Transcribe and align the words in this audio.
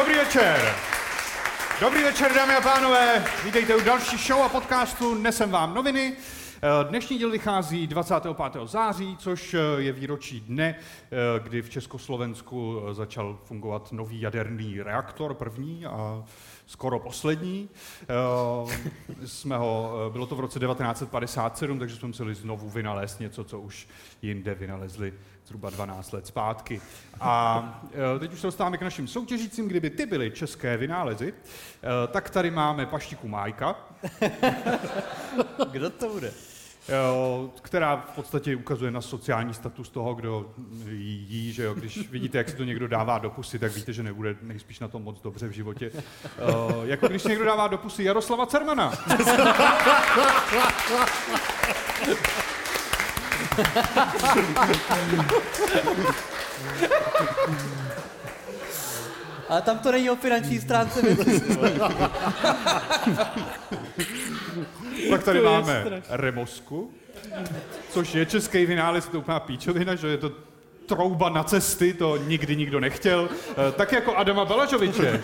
Dobrý 0.00 0.14
večer. 0.14 0.74
Dobrý 1.80 2.02
večer, 2.02 2.34
dámy 2.34 2.54
a 2.54 2.60
pánové. 2.60 3.24
Vítejte 3.44 3.76
u 3.76 3.80
další 3.80 4.16
show 4.16 4.42
a 4.42 4.48
podcastu 4.48 5.14
Nesem 5.14 5.50
vám 5.50 5.74
noviny. 5.74 6.12
Eh, 6.62 6.88
Dnešní 6.88 7.18
díl 7.18 7.30
vychází 7.30 7.86
25. 7.86 8.66
září, 8.66 9.16
což 9.16 9.54
eh, 9.54 9.58
je 9.76 9.92
výročí 9.92 10.40
dne, 10.40 10.74
eh, 10.76 11.40
kdy 11.40 11.62
v 11.62 11.70
Československu 11.70 12.82
začal 12.92 13.38
fungovat 13.44 13.92
nový 13.92 14.20
jaderný 14.20 14.82
reaktor, 14.82 15.34
první 15.34 15.86
a 15.86 16.24
skoro 16.70 16.98
poslední. 16.98 17.68
Jsme 19.26 19.56
ho, 19.56 19.92
bylo 20.12 20.26
to 20.26 20.36
v 20.36 20.40
roce 20.40 20.58
1957, 20.58 21.78
takže 21.78 21.96
jsme 21.96 22.08
museli 22.08 22.34
znovu 22.34 22.70
vynalézt 22.70 23.20
něco, 23.20 23.44
co 23.44 23.60
už 23.60 23.88
jinde 24.22 24.54
vynalezli 24.54 25.14
zhruba 25.46 25.70
12 25.70 26.12
let 26.12 26.26
zpátky. 26.26 26.80
A 27.20 27.82
teď 28.18 28.32
už 28.32 28.40
se 28.40 28.46
dostáváme 28.46 28.78
k 28.78 28.82
našim 28.82 29.08
soutěžícím. 29.08 29.68
Kdyby 29.68 29.90
ty 29.90 30.06
byly 30.06 30.30
české 30.30 30.76
vynálezy, 30.76 31.34
tak 32.12 32.30
tady 32.30 32.50
máme 32.50 32.86
paštiku 32.86 33.28
Májka. 33.28 33.76
Kdo 35.70 35.90
to 35.90 36.08
bude? 36.08 36.32
Která 37.62 37.96
v 37.96 38.14
podstatě 38.14 38.56
ukazuje 38.56 38.90
na 38.90 39.00
sociální 39.00 39.54
status 39.54 39.88
toho, 39.88 40.14
kdo 40.14 40.50
jí, 40.90 41.52
že 41.52 41.62
jo, 41.62 41.74
když 41.74 42.10
vidíte, 42.10 42.38
jak 42.38 42.48
si 42.48 42.56
to 42.56 42.64
někdo 42.64 42.88
dává 42.88 43.18
do 43.18 43.30
pusy, 43.30 43.58
tak 43.58 43.74
víte, 43.74 43.92
že 43.92 44.02
nebude 44.02 44.36
nejspíš 44.42 44.80
na 44.80 44.88
tom 44.88 45.02
moc 45.02 45.20
dobře 45.20 45.48
v 45.48 45.52
životě. 45.52 45.90
jako 46.84 47.08
když 47.08 47.24
někdo 47.24 47.44
dává 47.44 47.68
do 47.68 47.78
pusy 47.78 48.04
Jaroslava 48.04 48.46
Cermana. 48.46 48.92
Ale 59.50 59.62
tam 59.62 59.78
to 59.78 59.92
není 59.92 60.10
o 60.10 60.16
finanční 60.16 60.60
stránce 60.60 61.02
věci. 61.02 61.42
Pak 65.10 65.22
tady 65.24 65.40
máme 65.40 66.02
Remosku, 66.08 66.90
což 67.90 68.14
je 68.14 68.26
český 68.26 68.66
vynález, 68.66 69.08
to 69.08 69.18
úplná 69.18 69.40
píčovina, 69.40 69.94
že 69.94 70.08
je 70.08 70.16
to 70.16 70.32
trouba 70.86 71.28
na 71.28 71.44
cesty, 71.44 71.94
to 71.94 72.16
nikdy 72.16 72.56
nikdo 72.56 72.80
nechtěl. 72.80 73.28
Eh, 73.50 73.72
tak 73.72 73.92
jako 73.92 74.16
Adama 74.16 74.44
Balažoviče. 74.44 75.22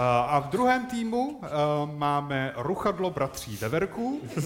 A 0.00 0.40
v 0.40 0.48
druhém 0.48 0.86
týmu 0.86 1.28
uh, 1.28 1.38
máme 1.94 2.52
ruchadlo 2.56 3.10
bratří 3.10 3.56
Veverku, 3.56 4.20
uh, 4.36 4.42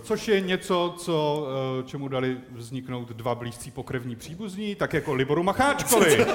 což 0.02 0.28
je 0.28 0.40
něco, 0.40 0.94
co, 0.98 1.46
uh, 1.78 1.86
čemu 1.86 2.08
dali 2.08 2.36
vzniknout 2.50 3.08
dva 3.08 3.34
blízcí 3.34 3.70
pokrevní 3.70 4.16
příbuzní, 4.16 4.74
tak 4.74 4.92
jako 4.92 5.14
Liboru 5.14 5.42
Macháčkovi. 5.42 6.26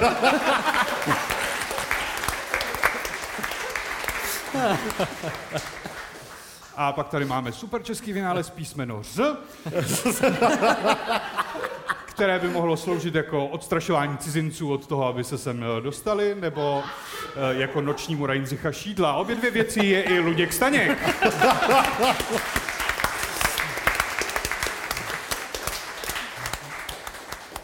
A 6.75 6.91
pak 6.91 7.09
tady 7.09 7.25
máme 7.25 7.52
super 7.52 7.83
český 7.83 8.13
vynález 8.13 8.49
písmeno 8.49 9.03
Ř 9.03 9.21
které 12.18 12.40
by 12.40 12.48
mohlo 12.48 12.78
sloužit 12.78 13.16
jako 13.16 13.48
odstrašování 13.48 14.18
cizinců 14.18 14.72
od 14.72 14.88
toho, 14.88 15.08
aby 15.08 15.23
se 15.23 15.38
sem 15.38 15.64
eh, 15.64 15.82
dostali, 15.82 16.36
nebo 16.40 16.84
eh, 16.84 17.56
jako 17.60 17.82
nočnímu 17.82 18.26
Reinzicha 18.26 18.72
Šídla. 18.72 19.14
Obě 19.14 19.36
dvě 19.36 19.52
věci 19.52 19.86
je 19.86 20.04
i 20.04 20.20
Luděk 20.20 20.54
Staněk. 20.54 20.98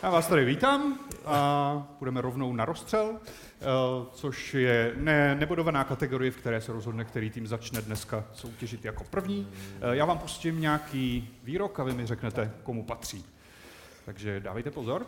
Já 0.03 0.09
vás 0.09 0.27
tady 0.27 0.45
vítám 0.45 0.99
a 1.25 1.87
půjdeme 1.99 2.21
rovnou 2.21 2.53
na 2.53 2.65
rozstřel, 2.65 3.15
eh, 3.15 3.65
což 4.13 4.53
je 4.53 4.93
ne, 4.97 5.35
nebodovaná 5.35 5.83
kategorie, 5.83 6.31
v 6.31 6.37
které 6.37 6.61
se 6.61 6.73
rozhodne, 6.73 7.03
který 7.03 7.29
tým 7.29 7.47
začne 7.47 7.81
dneska 7.81 8.23
soutěžit 8.33 8.85
jako 8.85 9.03
první. 9.09 9.47
Já 9.91 10.05
vám 10.05 10.19
pustím 10.19 10.61
nějaký 10.61 11.29
výrok 11.43 11.79
a 11.79 11.83
vy 11.83 11.93
mi 11.93 12.05
řeknete, 12.05 12.51
komu 12.63 12.83
patří. 12.83 13.33
Takže 14.05 14.39
dávejte 14.39 14.71
pozor. 14.71 15.07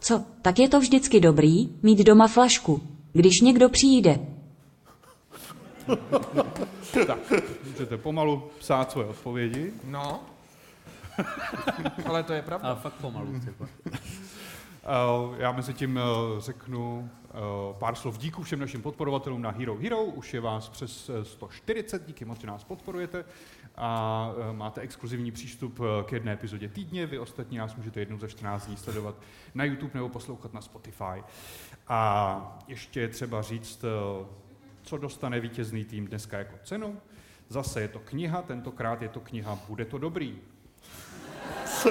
Co, 0.00 0.24
tak 0.42 0.58
je 0.58 0.68
to 0.68 0.80
vždycky 0.80 1.20
dobrý 1.20 1.68
mít 1.82 1.98
doma 1.98 2.28
flašku, 2.28 2.82
když 3.12 3.40
někdo 3.40 3.68
přijde. 3.68 4.18
tak, 7.06 7.18
můžete 7.64 7.96
pomalu 7.96 8.50
psát 8.58 8.90
svoje 8.90 9.08
odpovědi. 9.08 9.72
No. 9.84 10.20
Ale 12.06 12.22
to 12.22 12.32
je 12.32 12.42
pravda. 12.42 12.68
A 12.68 12.74
fakt 12.74 12.94
pomalu. 12.94 13.30
Uh, 13.30 13.40
já 15.38 15.52
mezi 15.52 15.74
tím 15.74 15.96
uh, 15.96 16.40
řeknu 16.40 17.10
uh, 17.70 17.76
pár 17.78 17.94
slov 17.94 18.18
díků 18.18 18.42
všem 18.42 18.60
našim 18.60 18.82
podporovatelům 18.82 19.42
na 19.42 19.50
Hero 19.50 19.76
Hero. 19.76 20.04
Už 20.04 20.34
je 20.34 20.40
vás 20.40 20.68
přes 20.68 21.10
140, 21.22 22.06
díky 22.06 22.24
moc, 22.24 22.40
že 22.40 22.46
nás 22.46 22.64
podporujete 22.64 23.24
a 23.76 24.30
e, 24.50 24.52
máte 24.52 24.80
exkluzivní 24.80 25.32
přístup 25.32 25.80
e, 25.80 26.04
k 26.04 26.12
jedné 26.12 26.32
epizodě 26.32 26.68
týdně. 26.68 27.06
Vy 27.06 27.18
ostatní 27.18 27.58
nás 27.58 27.76
můžete 27.76 28.00
jednou 28.00 28.18
za 28.18 28.28
14 28.28 28.66
dní 28.66 28.76
sledovat 28.76 29.14
na 29.54 29.64
YouTube 29.64 29.90
nebo 29.94 30.08
poslouchat 30.08 30.54
na 30.54 30.60
Spotify. 30.60 31.24
A 31.88 32.58
ještě 32.68 33.00
je 33.00 33.08
třeba 33.08 33.42
říct, 33.42 33.84
e, 33.84 33.88
co 34.82 34.96
dostane 34.96 35.40
vítězný 35.40 35.84
tým 35.84 36.06
dneska 36.06 36.38
jako 36.38 36.56
cenu. 36.64 37.00
Zase 37.48 37.80
je 37.80 37.88
to 37.88 37.98
kniha, 37.98 38.42
tentokrát 38.42 39.02
je 39.02 39.08
to 39.08 39.20
kniha 39.20 39.58
Bude 39.68 39.84
to 39.84 39.98
dobrý. 39.98 40.38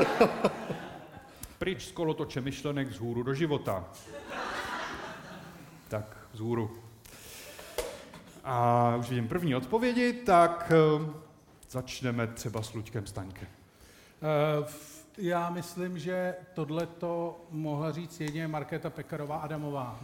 Pryč 1.59 1.85
z 1.85 1.91
kolotoče 1.91 2.41
myšlenek 2.41 2.91
z 2.91 2.99
hůru 2.99 3.23
do 3.23 3.33
života. 3.33 3.85
Tak, 5.87 6.17
z 6.33 6.39
hůru. 6.39 6.79
A 8.43 8.95
už 8.99 9.09
vidím 9.09 9.27
první 9.27 9.55
odpovědi, 9.55 10.13
tak 10.13 10.71
Začneme 11.69 12.27
třeba 12.27 12.61
s 12.61 12.73
Luďkem 12.73 13.05
Staňkem. 13.07 13.47
Uh, 14.59 14.67
já 15.17 15.49
myslím, 15.49 15.99
že 15.99 16.35
tohle 16.53 16.85
to 16.85 17.41
mohla 17.51 17.91
říct 17.91 18.21
jedině 18.21 18.47
Markéta 18.47 18.89
Pekarová 18.89 19.37
Adamová. 19.37 19.99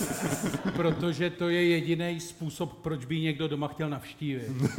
Protože 0.76 1.30
to 1.30 1.48
je 1.48 1.68
jediný 1.68 2.20
způsob, 2.20 2.78
proč 2.82 3.04
by 3.04 3.20
někdo 3.20 3.48
doma 3.48 3.68
chtěl 3.68 3.90
navštívit. 3.90 4.48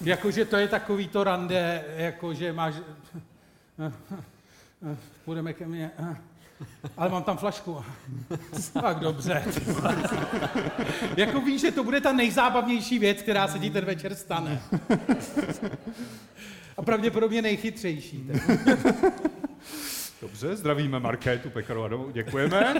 jakože 0.00 0.44
to 0.44 0.56
je 0.56 0.68
takový 0.68 1.08
to 1.08 1.24
rande, 1.24 1.84
jakože 1.96 2.52
máš... 2.52 2.74
Půjdeme 5.24 5.52
ke 5.52 5.66
mně. 5.66 5.90
Ale 6.96 7.08
mám 7.08 7.22
tam 7.22 7.36
flašku. 7.36 7.84
Tak 8.82 8.98
dobře. 8.98 9.44
jako 11.16 11.40
víš, 11.40 11.60
že 11.60 11.72
to 11.72 11.84
bude 11.84 12.00
ta 12.00 12.12
nejzábavnější 12.12 12.98
věc, 12.98 13.22
která 13.22 13.48
se 13.48 13.58
ti 13.58 13.70
ten 13.70 13.84
večer 13.84 14.14
stane. 14.14 14.62
A 16.76 16.82
pravděpodobně 16.82 17.42
nejchytřejší. 17.42 18.30
Dobře, 20.22 20.56
zdravíme 20.56 21.00
Markétu 21.00 21.50
Pekarovou, 21.50 22.10
děkujeme. 22.10 22.74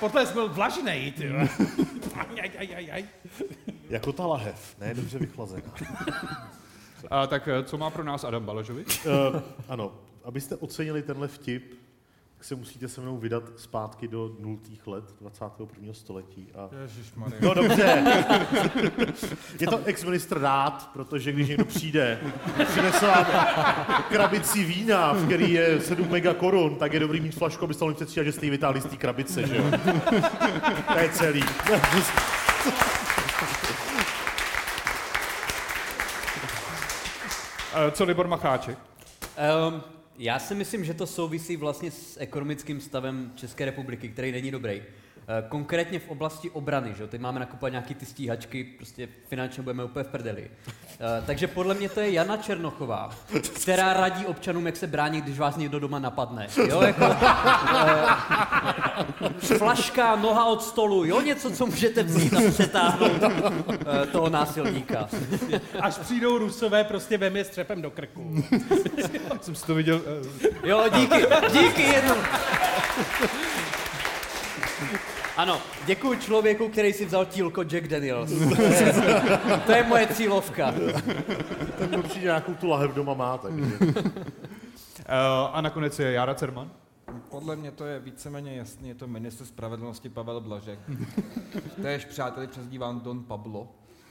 Poté 0.00 0.26
byl 0.32 0.48
vlažnej, 0.48 1.12
ty. 1.12 1.32
Jako 3.88 4.12
ta 4.12 4.26
lahev, 4.26 4.76
ne 4.80 4.94
dobře 4.94 5.18
vychlazená. 5.18 5.74
A 7.10 7.26
tak 7.26 7.48
eh, 7.48 7.62
co 7.62 7.78
má 7.78 7.90
pro 7.90 8.04
nás 8.04 8.24
Adam 8.24 8.44
Balažovič? 8.44 9.06
Uh, 9.06 9.40
ano, 9.68 9.92
abyste 10.26 10.56
ocenili 10.56 11.02
tenhle 11.02 11.28
vtip, 11.28 11.74
tak 12.36 12.44
se 12.44 12.54
musíte 12.54 12.88
se 12.88 13.00
mnou 13.00 13.18
vydat 13.18 13.42
zpátky 13.56 14.08
do 14.08 14.36
nultých 14.40 14.86
let 14.86 15.04
21. 15.20 15.94
století. 15.94 16.48
A... 16.54 16.70
No 17.40 17.54
dobře. 17.54 18.04
Je 19.60 19.66
to 19.66 19.84
ex-ministr 19.84 20.40
rád, 20.40 20.90
protože 20.92 21.32
když 21.32 21.48
někdo 21.48 21.64
přijde, 21.64 22.20
přinese 22.70 23.06
vám 23.06 23.26
krabici 24.08 24.64
vína, 24.64 25.12
v 25.12 25.26
který 25.26 25.52
je 25.52 25.80
7 25.80 26.10
mega 26.10 26.34
korun, 26.34 26.76
tak 26.76 26.92
je 26.92 27.00
dobrý 27.00 27.20
mít 27.20 27.34
flašku, 27.34 27.64
abyste 27.64 27.84
mohli 27.84 27.94
předstřídat, 27.94 28.24
že 28.26 28.32
jste 28.32 28.46
ji 28.46 28.50
vytáhli 28.50 28.80
z 28.80 28.84
té 28.84 28.96
krabice, 28.96 29.46
že 29.46 29.56
jo? 29.56 29.64
To 30.92 30.98
je 30.98 31.08
celý. 31.08 31.42
Co 37.92 38.04
Libor 38.04 38.28
Macháček? 38.28 38.78
Um, 39.68 39.82
já 40.18 40.38
si 40.38 40.54
myslím, 40.54 40.84
že 40.84 40.94
to 40.94 41.06
souvisí 41.06 41.56
vlastně 41.56 41.90
s 41.90 42.20
ekonomickým 42.20 42.80
stavem 42.80 43.32
České 43.34 43.64
republiky, 43.64 44.08
který 44.08 44.32
není 44.32 44.50
dobrý. 44.50 44.82
Eh, 45.28 45.44
Konkrétně 45.48 45.98
v 45.98 46.08
oblasti 46.08 46.50
obrany, 46.50 46.94
že 46.96 47.02
jo? 47.02 47.08
Teď 47.08 47.20
máme 47.20 47.40
nakupovat 47.40 47.68
nějaký 47.68 47.94
ty 47.94 48.06
stíhačky, 48.06 48.64
prostě 48.64 49.08
finančně 49.28 49.62
budeme 49.62 49.84
úplně 49.84 50.04
v 50.04 50.08
prdeli. 50.08 50.50
Eh, 50.68 51.22
Takže 51.26 51.46
podle 51.46 51.74
mě 51.74 51.88
to 51.88 52.00
je 52.00 52.10
Jana 52.10 52.36
Černochová, 52.36 53.10
která 53.62 53.92
radí 53.92 54.26
občanům, 54.26 54.66
jak 54.66 54.76
se 54.76 54.86
bránit, 54.86 55.24
když 55.24 55.38
vás 55.38 55.56
někdo 55.56 55.80
doma 55.80 55.98
napadne. 55.98 56.46
Jo, 56.68 56.80
jako, 56.82 57.04
eh, 57.86 58.06
flaška, 59.58 60.16
noha 60.16 60.44
od 60.44 60.62
stolu, 60.62 61.04
jo, 61.04 61.20
něco, 61.20 61.50
co 61.50 61.66
můžete 61.66 62.02
vzít 62.02 62.34
a 62.34 62.50
přetáhnout 62.50 63.12
toho 64.12 64.28
násilníka. 64.28 65.08
Až 65.80 65.98
přijdou 65.98 66.38
rusové, 66.38 66.84
prostě 66.84 67.18
vem 67.18 67.36
je 67.36 67.44
střepem 67.44 67.82
do 67.82 67.90
krku. 67.90 68.44
Jsem 69.40 69.54
si 69.54 69.66
to 69.66 69.74
viděl, 69.74 70.00
Jo, 70.64 70.84
díky, 70.94 71.26
díky 71.52 71.82
jednou. 71.82 72.16
Ano, 75.36 75.60
děkuji 75.86 76.18
člověku, 76.18 76.68
který 76.68 76.92
si 76.92 77.04
vzal 77.04 77.26
tílko 77.26 77.62
Jack 77.62 77.88
Daniels. 77.88 78.30
To 78.30 78.62
je, 78.62 78.94
to 79.66 79.72
je 79.72 79.84
moje 79.84 80.06
cílovka. 80.06 80.74
Ten 81.78 81.96
určitě 81.96 82.20
nějakou 82.20 82.54
tu 82.54 82.68
lahev 82.68 82.94
doma 82.94 83.14
má, 83.14 83.38
takže... 83.38 83.78
eh, 84.98 85.14
a 85.52 85.60
nakonec 85.60 85.98
je 85.98 86.12
Jara 86.12 86.34
Cerman. 86.34 86.70
Podle 87.30 87.56
mě 87.56 87.70
to 87.70 87.86
je 87.86 88.00
víceméně 88.00 88.56
jasný, 88.56 88.88
je 88.88 88.94
to 88.94 89.06
minister 89.06 89.46
spravedlnosti 89.46 90.08
Pavel 90.08 90.40
Blažek. 90.40 90.78
Též 91.82 92.04
přáteli 92.04 92.46
přezdíván 92.46 93.00
Don 93.00 93.24
Pablo. 93.24 93.68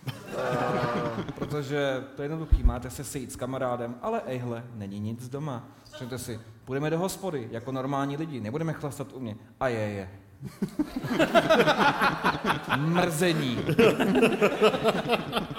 Uh, 0.07 1.23
protože 1.35 2.03
to 2.15 2.21
je 2.21 2.25
jednoduchý, 2.25 2.63
máte 2.63 2.89
se 2.89 3.03
sejít 3.03 3.31
s 3.31 3.35
kamarádem, 3.35 3.95
ale 4.01 4.21
ejhle, 4.25 4.63
není 4.73 4.99
nic 4.99 5.29
doma. 5.29 5.67
Řekněte 5.91 6.17
si, 6.17 6.39
půjdeme 6.65 6.89
do 6.89 6.99
hospody, 6.99 7.47
jako 7.51 7.71
normální 7.71 8.17
lidi, 8.17 8.41
nebudeme 8.41 8.73
chlastat 8.73 9.13
u 9.13 9.19
mě. 9.19 9.35
A 9.59 9.67
je, 9.67 9.79
je. 9.79 10.09
Mrzení. 12.77 13.57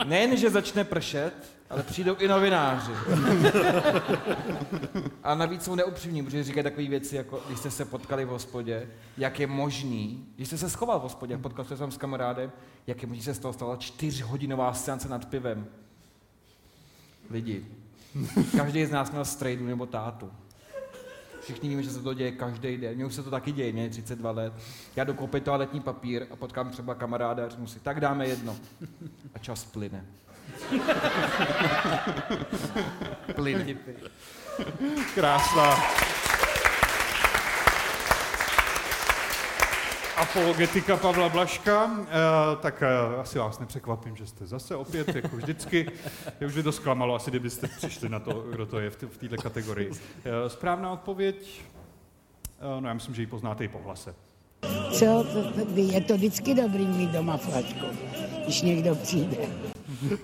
Nejen, 0.06 0.36
že 0.36 0.50
začne 0.50 0.84
pršet, 0.84 1.32
ale 1.70 1.82
přijdou 1.82 2.14
i 2.14 2.28
novináři. 2.28 2.92
A 5.22 5.34
navíc 5.34 5.64
jsou 5.64 5.74
neupřímní, 5.74 6.24
protože 6.24 6.44
říkají 6.44 6.64
takové 6.64 6.88
věci, 6.88 7.16
jako 7.16 7.42
když 7.46 7.58
jste 7.58 7.70
se 7.70 7.84
potkali 7.84 8.24
v 8.24 8.28
hospodě, 8.28 8.88
jak 9.18 9.40
je 9.40 9.46
možný, 9.46 10.26
když 10.36 10.48
jste 10.48 10.58
se 10.58 10.70
schoval 10.70 10.98
v 10.98 11.02
hospodě 11.02 11.38
potkal 11.38 11.64
jste 11.64 11.74
se 11.74 11.80
tam 11.80 11.92
s 11.92 11.96
kamarádem, 11.96 12.52
jak 12.86 13.02
je 13.02 13.08
možný, 13.08 13.22
že 13.22 13.34
se 13.34 13.34
z 13.34 13.42
toho 13.42 13.52
stala 13.52 13.76
čtyřhodinová 13.76 14.74
seance 14.74 15.08
nad 15.08 15.24
pivem. 15.24 15.66
Lidi, 17.30 17.66
každý 18.56 18.84
z 18.84 18.90
nás 18.90 19.10
měl 19.10 19.24
strejdu 19.24 19.66
nebo 19.66 19.86
tátu. 19.86 20.30
Všichni 21.46 21.68
víme, 21.68 21.82
že 21.82 21.90
se 21.90 22.02
to 22.02 22.14
děje 22.14 22.32
každý 22.32 22.76
den. 22.76 22.94
Mně 22.94 23.06
už 23.06 23.14
se 23.14 23.22
to 23.22 23.30
taky 23.30 23.52
děje, 23.52 23.72
mě 23.72 23.82
je 23.82 23.90
32 23.90 24.30
let. 24.30 24.52
Já 24.96 25.04
jdu 25.04 25.14
koupit 25.14 25.44
toaletní 25.44 25.80
papír 25.80 26.26
a 26.30 26.36
potkám 26.36 26.70
třeba 26.70 26.94
kamaráda 26.94 27.46
a 27.46 27.48
řeknu 27.48 27.66
si, 27.66 27.80
tak 27.80 28.00
dáme 28.00 28.28
jedno. 28.28 28.56
A 29.34 29.38
čas 29.38 29.64
plyne. 29.64 30.04
plyne. 33.34 33.76
Krásná. 35.14 35.76
Apologetika 40.16 40.96
Pavla 40.96 41.28
Blaška, 41.28 41.90
eh, 42.00 42.06
tak 42.62 42.82
eh, 42.82 43.20
asi 43.20 43.38
vás 43.38 43.58
nepřekvapím, 43.58 44.16
že 44.16 44.26
jste 44.26 44.46
zase 44.46 44.76
opět, 44.76 45.14
jako 45.14 45.36
vždycky. 45.36 45.90
Je 46.40 46.46
už 46.46 46.54
by 46.54 46.62
to 46.62 46.72
zklamalo, 46.72 47.14
asi 47.14 47.30
kdybyste 47.30 47.68
přišli 47.68 48.08
na 48.08 48.18
to, 48.18 48.44
kdo 48.50 48.66
to 48.66 48.80
je 48.80 48.90
v, 48.90 48.96
této 48.96 49.36
kategorii. 49.42 49.90
Eh, 50.24 50.50
Správná 50.50 50.92
odpověď, 50.92 51.60
no 52.80 52.88
já 52.88 52.94
myslím, 52.94 53.14
že 53.14 53.22
ji 53.22 53.26
poznáte 53.26 53.64
i 53.64 53.68
po 53.68 53.78
hlase. 53.78 54.14
Co? 54.92 55.26
Je 55.74 56.00
to 56.00 56.14
vždycky 56.14 56.54
dobrý 56.54 56.86
mít 56.86 57.10
doma 57.10 57.36
flašku, 57.36 57.86
když 58.44 58.62
někdo 58.62 58.94
přijde. 58.94 59.36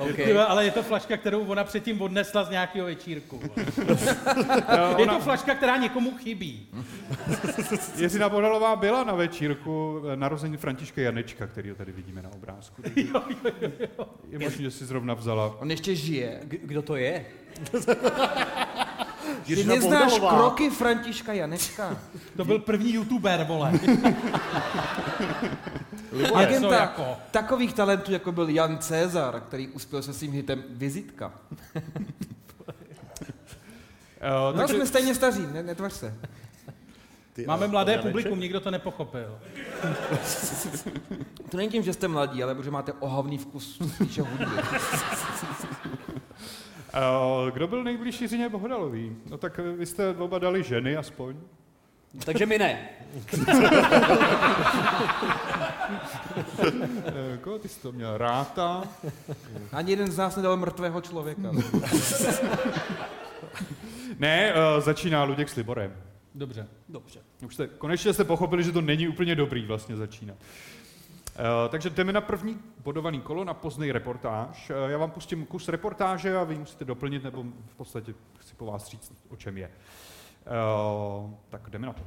Okay. 0.00 0.38
Ale 0.38 0.64
je 0.64 0.70
to 0.70 0.82
flaška, 0.82 1.16
kterou 1.16 1.44
ona 1.44 1.64
předtím 1.64 2.02
odnesla 2.02 2.44
z 2.44 2.50
nějakého 2.50 2.86
večírku. 2.86 3.40
je 4.98 5.06
to 5.06 5.20
flaška, 5.20 5.54
která 5.54 5.76
někomu 5.76 6.16
chybí. 6.18 6.68
Jiřina 7.96 8.28
Bohdalová 8.28 8.76
byla 8.76 9.04
na 9.04 9.14
večírku 9.14 10.02
eh, 10.12 10.16
narození 10.16 10.56
Františka 10.56 11.00
Janečka, 11.00 11.46
který 11.46 11.70
ho 11.70 11.76
tady 11.76 11.92
vidíme 11.92 12.22
na 12.22 12.28
obrázku. 12.32 12.82
Je 14.30 14.38
možné, 14.38 14.62
že 14.62 14.70
si 14.70 14.84
zrovna 14.84 15.14
vzala. 15.14 15.56
On 15.60 15.70
ještě 15.70 15.96
žije. 15.96 16.40
K- 16.48 16.60
Kdo 16.62 16.82
to 16.82 16.96
je? 16.96 17.26
Ty 19.46 19.64
neznáš 19.64 20.10
Bohdalová. 20.12 20.30
kroky 20.38 20.70
Františka 20.70 21.32
Janečka? 21.32 21.98
To 22.36 22.44
byl 22.44 22.58
první 22.58 22.92
youtuber, 22.94 23.44
vole. 23.48 23.72
Agenta 26.34 26.68
Co 26.68 26.74
jako? 26.74 27.16
takových 27.30 27.74
talentů, 27.74 28.12
jako 28.12 28.32
byl 28.32 28.48
Jan 28.48 28.78
Cezar, 28.78 29.40
který 29.40 29.68
uspěl 29.68 30.02
se 30.02 30.14
svým 30.14 30.32
hitem 30.32 30.64
Vizitka. 30.70 31.32
Uh, 34.52 34.56
No, 34.56 34.68
jsme 34.68 34.86
stejně 34.86 35.14
staří, 35.14 35.46
ne, 35.52 35.62
netvař 35.62 35.92
se. 35.92 36.14
Ty 37.32 37.46
Máme 37.46 37.68
mladé 37.68 37.98
publikum, 37.98 38.40
nikdo 38.40 38.60
to 38.60 38.70
nepochopil. 38.70 39.38
To 41.50 41.56
není 41.56 41.70
tím, 41.70 41.82
že 41.82 41.92
jste 41.92 42.08
mladí, 42.08 42.42
ale 42.42 42.54
protože 42.54 42.70
máte 42.70 42.92
ohavný 42.92 43.38
vkus 43.38 43.78
spíše 43.94 44.22
hudby. 44.22 44.44
Uh, 44.44 44.52
kdo 47.52 47.66
byl 47.68 47.84
nejbližší 47.84 48.24
Jiřině 48.24 48.48
Bohdalový? 48.48 49.16
No 49.30 49.38
tak 49.38 49.58
eh, 49.58 49.62
vy 49.72 49.86
jste 49.86 50.14
oba 50.14 50.38
dali 50.38 50.62
ženy 50.62 50.96
aspoň. 50.96 51.36
Takže 52.24 52.46
my 52.46 52.58
ne. 52.58 52.88
Eh, 57.06 57.38
Koho 57.40 57.58
ty 57.58 57.68
jsi 57.68 57.80
to 57.80 57.92
měl? 57.92 58.18
Ráta? 58.18 58.84
Ani 59.72 59.92
jeden 59.92 60.10
z 60.10 60.16
nás 60.16 60.36
nedal 60.36 60.56
mrtvého 60.56 61.00
člověka. 61.00 61.52
Ne, 64.18 64.52
uh, 64.52 64.84
začíná 64.84 65.24
Luděk 65.24 65.48
s 65.48 65.56
Liborem. 65.56 65.96
Dobře. 66.34 66.66
Dobře. 66.88 67.20
Už 67.46 67.54
jste, 67.54 67.66
konečně 67.66 68.12
jste 68.12 68.24
pochopili, 68.24 68.64
že 68.64 68.72
to 68.72 68.80
není 68.80 69.08
úplně 69.08 69.34
dobrý 69.34 69.66
vlastně 69.66 69.96
začínat. 69.96 70.36
Uh, 70.36 71.44
takže 71.68 71.90
jdeme 71.90 72.12
na 72.12 72.20
první 72.20 72.58
bodovaný 72.84 73.20
kolo, 73.20 73.44
na 73.44 73.54
pozdní 73.54 73.92
reportáž. 73.92 74.70
Uh, 74.70 74.90
já 74.90 74.98
vám 74.98 75.10
pustím 75.10 75.46
kus 75.46 75.68
reportáže 75.68 76.36
a 76.36 76.44
vy 76.44 76.58
musíte 76.58 76.84
doplnit, 76.84 77.24
nebo 77.24 77.44
v 77.66 77.74
podstatě 77.76 78.14
chci 78.38 78.54
po 78.54 78.66
vás 78.66 78.86
říct, 78.86 79.12
o 79.28 79.36
čem 79.36 79.58
je. 79.58 79.66
Uh, 79.66 80.09
tak 81.50 81.70
jdeme 81.70 81.86
na 81.86 81.92
to. 81.92 82.02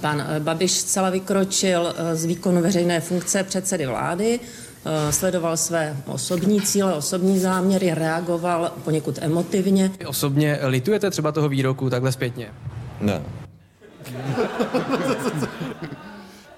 Pan 0.00 0.20
eh, 0.20 0.40
Babiš 0.40 0.72
zcela 0.72 1.10
vykročil 1.10 1.94
eh, 1.96 2.16
z 2.16 2.24
výkonu 2.24 2.62
veřejné 2.62 3.00
funkce 3.00 3.44
předsedy 3.44 3.86
vlády, 3.86 4.40
eh, 4.40 5.12
sledoval 5.12 5.56
své 5.56 5.96
osobní 6.06 6.60
cíle, 6.60 6.94
osobní 6.94 7.38
záměry, 7.38 7.94
reagoval 7.94 8.72
poněkud 8.84 9.18
emotivně. 9.20 9.90
Vy 9.98 10.06
Osobně 10.06 10.58
litujete 10.62 11.10
třeba 11.10 11.32
toho 11.32 11.48
výroku 11.48 11.90
takhle 11.90 12.12
zpětně? 12.12 12.52
Ne. 13.00 13.22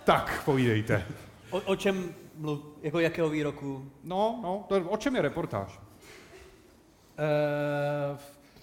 Tak, 0.05 0.43
povídejte. 0.45 1.05
O, 1.51 1.61
o 1.61 1.77
čem 1.77 2.15
mluv, 2.37 2.61
jako 2.83 3.01
jakého 3.01 3.29
výroku? 3.31 3.85
No, 4.05 4.41
no, 4.43 4.65
to, 4.69 4.81
o 4.91 4.97
čem 4.97 5.17
je 5.17 5.23
reportáž? 5.23 5.81
Uh, 7.19 8.19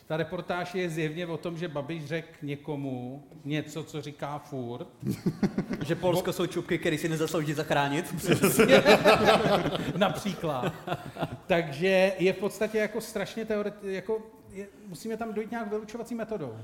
ta 0.08 0.18
reportáž 0.18 0.76
je 0.76 0.90
zjevně 0.90 1.28
o 1.28 1.38
tom, 1.38 1.58
že 1.58 1.68
Babiš 1.68 2.06
řekl 2.06 2.28
někomu 2.42 3.24
něco, 3.46 3.84
co 3.84 4.02
říká 4.02 4.40
furt. 4.40 4.88
Že 5.86 5.96
Polsko 5.96 6.34
jsou 6.34 6.48
čupky, 6.48 6.78
které 6.78 6.98
si 6.98 7.10
nezaslouží 7.10 7.54
zachránit? 7.54 8.16
Například. 9.98 10.74
Takže 11.48 12.12
je 12.20 12.34
v 12.34 12.38
podstatě 12.38 12.78
jako 12.78 13.02
strašně 13.02 13.46
teoretické, 13.46 13.92
jako 13.92 14.22
je, 14.52 14.68
musíme 14.88 15.18
tam 15.18 15.34
dojít 15.34 15.52
nějak 15.52 15.70
vylučovací 15.70 16.16
metodou. 16.16 16.58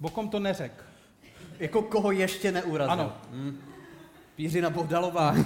Bokom 0.00 0.28
to 0.28 0.40
neřek. 0.40 0.84
jako 1.58 1.82
koho 1.82 2.12
ještě 2.12 2.52
neurazil? 2.52 2.92
Ano. 2.92 3.12
Hm. 3.30 3.60
Jiřina 4.38 4.70
Bohdalová. 4.70 5.34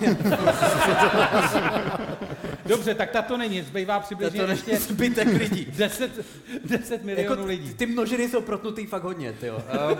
Dobře, 2.68 2.94
tak 2.94 3.10
tato 3.10 3.36
není, 3.36 3.62
zbývá 3.62 3.98
to 3.98 4.04
přibližně 4.04 4.40
je 4.42 4.48
ještě 4.48 4.76
zbytek 4.76 5.28
lidí. 5.28 5.64
10, 5.76 6.10
10 6.64 7.04
milionů 7.04 7.30
Jako 7.30 7.44
lidí. 7.46 7.74
ty 7.74 7.86
množiny 7.86 8.28
jsou 8.28 8.40
protnutý 8.40 8.86
fakt 8.86 9.02
hodně, 9.02 9.32
tyjo. 9.32 9.56
Um, 9.56 9.98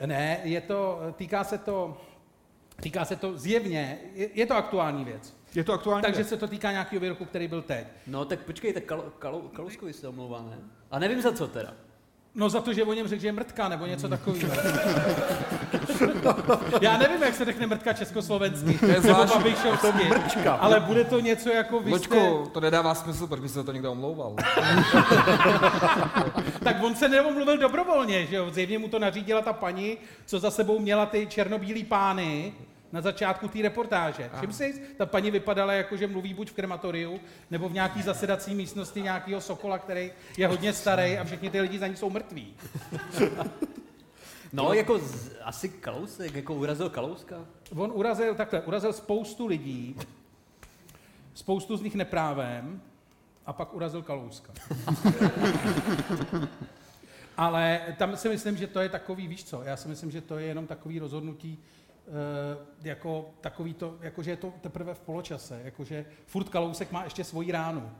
Ne, 0.06 0.40
je 0.44 0.60
to, 0.60 1.00
týká 1.16 1.44
se 1.44 1.58
to, 1.58 2.00
týká 2.80 3.04
se 3.04 3.16
to 3.16 3.38
zjevně, 3.38 3.98
je, 4.14 4.28
je 4.34 4.46
to 4.46 4.54
aktuální 4.56 5.04
věc. 5.04 5.34
Je 5.54 5.64
to 5.64 5.72
aktuální? 5.72 6.02
Takže 6.02 6.16
věc? 6.16 6.28
se 6.28 6.36
to 6.36 6.48
týká 6.48 6.70
nějakého 6.72 7.00
výroku, 7.00 7.24
který 7.24 7.48
byl 7.48 7.62
teď. 7.62 7.86
no 8.06 8.24
tak 8.24 8.38
počkejte, 8.40 8.80
Kal, 8.80 9.12
Kal, 9.18 9.40
Kalouskovi 9.52 9.92
se 9.92 10.08
omlouvá, 10.08 10.42
ne? 10.50 10.58
A 10.90 10.98
nevím 10.98 11.22
za 11.22 11.32
co 11.32 11.46
teda. 11.48 11.74
No 12.34 12.48
za 12.48 12.60
to, 12.60 12.72
že 12.72 12.82
o 12.84 12.92
něm 12.92 13.08
řekl, 13.08 13.22
že 13.22 13.28
je 13.28 13.32
mrtka, 13.32 13.68
nebo 13.68 13.86
něco 13.86 14.08
takového. 14.16 14.52
Já 16.80 16.98
nevím, 16.98 17.22
jak 17.22 17.34
se 17.34 17.44
řekne 17.44 17.66
mrtka 17.66 17.92
československy. 17.92 18.78
To 18.78 18.86
je 18.86 19.00
zvláštní. 19.00 19.54
mrčka. 20.08 20.52
Ale 20.54 20.80
bude 20.80 21.04
to 21.04 21.20
něco 21.20 21.50
jako 21.50 21.80
vy 21.80 21.98
jste... 21.98 22.18
Loďku, 22.18 22.50
to 22.52 22.60
nedává 22.60 22.94
smysl, 22.94 23.26
proč 23.26 23.40
by 23.40 23.48
se 23.48 23.64
to 23.64 23.72
někdo 23.72 23.92
omlouval. 23.92 24.36
Tak 26.64 26.82
on 26.82 26.94
se 26.94 27.08
neomluvil 27.08 27.58
dobrovolně, 27.58 28.26
že 28.26 28.36
jo? 28.36 28.50
Zjevně 28.50 28.78
mu 28.78 28.88
to 28.88 28.98
nařídila 28.98 29.42
ta 29.42 29.52
paní, 29.52 29.98
co 30.26 30.38
za 30.38 30.50
sebou 30.50 30.78
měla 30.78 31.06
ty 31.06 31.26
černobílý 31.26 31.84
pány 31.84 32.52
na 32.92 33.00
začátku 33.00 33.48
té 33.48 33.62
reportáže. 33.62 34.30
Všim 34.36 34.52
si, 34.52 34.82
ta 34.96 35.06
paní 35.06 35.30
vypadala 35.30 35.72
jako, 35.72 35.96
že 35.96 36.06
mluví 36.06 36.34
buď 36.34 36.50
v 36.50 36.52
krematoriu, 36.52 37.20
nebo 37.50 37.68
v 37.68 37.72
nějaký 37.72 38.02
zasedací 38.02 38.54
místnosti 38.54 39.02
nějakého 39.02 39.40
sokola, 39.40 39.78
který 39.78 40.12
je 40.36 40.46
hodně 40.48 40.72
starý 40.72 41.18
a 41.18 41.24
všichni 41.24 41.50
ty 41.50 41.60
lidi 41.60 41.78
za 41.78 41.86
ní 41.86 41.96
jsou 41.96 42.10
mrtví. 42.10 42.54
No, 44.52 44.72
jako 44.72 44.98
z, 44.98 45.30
asi 45.42 45.68
Kalousek, 45.68 46.34
jako 46.34 46.54
urazil 46.54 46.90
Kalouska. 46.90 47.36
On 47.76 47.92
urazil, 47.94 48.34
takhle, 48.34 48.62
urazil 48.62 48.92
spoustu 48.92 49.46
lidí, 49.46 49.96
spoustu 51.34 51.76
z 51.76 51.82
nich 51.82 51.94
neprávem, 51.94 52.82
a 53.46 53.52
pak 53.52 53.74
urazil 53.74 54.02
Kalouska. 54.02 54.52
Ale 57.36 57.80
tam 57.98 58.16
si 58.16 58.28
myslím, 58.28 58.56
že 58.56 58.66
to 58.66 58.80
je 58.80 58.88
takový, 58.88 59.28
víš 59.28 59.44
co, 59.44 59.62
já 59.62 59.76
si 59.76 59.88
myslím, 59.88 60.10
že 60.10 60.20
to 60.20 60.38
je 60.38 60.46
jenom 60.46 60.66
takový 60.66 60.98
rozhodnutí, 60.98 61.58
eh, 61.58 62.10
jako 62.82 63.30
takový 63.40 63.74
to, 63.74 63.98
jako 64.00 64.22
že 64.22 64.30
je 64.30 64.36
to 64.36 64.52
teprve 64.60 64.94
v 64.94 65.00
poločase, 65.00 65.60
jakože 65.64 66.04
furt 66.26 66.48
Kalousek 66.48 66.92
má 66.92 67.04
ještě 67.04 67.24
svoji 67.24 67.52
ránu. 67.52 67.90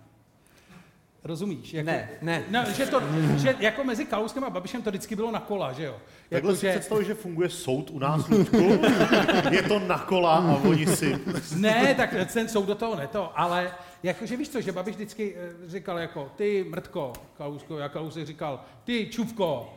Rozumíš? 1.26 1.74
Jako, 1.74 1.86
Ne, 1.86 2.08
ne. 2.22 2.42
No, 2.50 2.64
že, 2.76 2.86
to, 2.86 3.02
že 3.36 3.54
jako 3.58 3.84
mezi 3.84 4.04
Kalouskem 4.04 4.44
a 4.44 4.50
Babišem 4.50 4.82
to 4.82 4.90
vždycky 4.90 5.16
bylo 5.16 5.30
na 5.30 5.40
kola, 5.40 5.72
že 5.72 5.84
jo? 5.84 5.96
Takhle 6.30 6.50
Jako, 6.52 6.56
si 6.60 6.66
že, 6.66 6.70
představuji, 6.70 7.06
že 7.06 7.14
funguje 7.14 7.48
soud 7.48 7.90
u 7.90 7.98
nás, 7.98 8.28
Luďku. 8.28 8.80
Je 9.50 9.62
to 9.62 9.78
na 9.78 9.98
kola 9.98 10.34
a 10.34 10.56
oni 10.64 10.86
si... 10.86 11.18
Ne, 11.56 11.94
tak 11.94 12.14
ten 12.32 12.48
soud 12.48 12.66
do 12.66 12.74
toho 12.74 12.96
ne 12.96 13.06
to, 13.06 13.32
ale 13.40 13.70
jakože 14.02 14.36
víš 14.36 14.48
co, 14.48 14.60
že 14.60 14.72
Babiš 14.72 14.94
vždycky 14.94 15.34
eh, 15.36 15.70
říkal 15.70 15.98
jako 15.98 16.30
ty 16.36 16.66
mrtko, 16.68 17.12
Kalousko, 17.38 17.78
a 17.78 17.88
Kalousek 17.88 18.26
říkal 18.26 18.60
ty 18.84 19.08
čupko. 19.10 19.74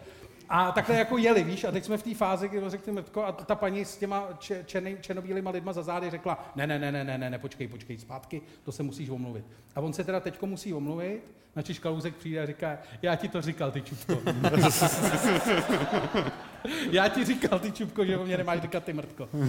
A 0.49 0.71
takhle 0.71 0.97
jako 0.97 1.17
jeli, 1.17 1.43
víš, 1.43 1.63
a 1.63 1.71
teď 1.71 1.85
jsme 1.85 1.97
v 1.97 2.03
té 2.03 2.15
fázi, 2.15 2.49
kdy 2.49 2.61
on 2.61 2.69
řekl 2.69 2.83
ty 2.83 2.91
mrtko 2.91 3.23
a 3.23 3.31
ta 3.31 3.55
paní 3.55 3.85
s 3.85 3.97
těma 3.97 4.27
če, 4.39 4.63
černý, 4.65 4.97
černobílýma 5.01 5.51
lidma 5.51 5.73
za 5.73 5.83
zády 5.83 6.09
řekla, 6.09 6.51
ne, 6.55 6.67
ne, 6.67 6.79
ne, 6.79 6.91
ne, 6.91 7.03
ne, 7.03 7.17
ne, 7.17 7.29
ne, 7.29 7.39
počkej, 7.39 7.67
počkej, 7.67 7.97
zpátky, 7.97 8.41
to 8.63 8.71
se 8.71 8.83
musíš 8.83 9.09
omluvit. 9.09 9.45
A 9.75 9.81
on 9.81 9.93
se 9.93 10.03
teda 10.03 10.19
teďko 10.19 10.47
musí 10.47 10.73
omluvit, 10.73 11.21
načež 11.55 11.79
Kalousek 11.79 12.15
přijde 12.15 12.41
a 12.41 12.45
říká, 12.45 12.77
já 13.01 13.15
ti 13.15 13.27
to 13.27 13.41
říkal, 13.41 13.71
ty 13.71 13.81
čupko. 13.81 14.21
já 16.91 17.07
ti 17.07 17.25
říkal, 17.25 17.59
ty 17.59 17.71
čupko, 17.71 18.05
že 18.05 18.17
o 18.17 18.25
mě 18.25 18.37
nemáš 18.37 18.61
říkat 18.61 18.83
ty 18.83 18.93
mrtko. 18.93 19.29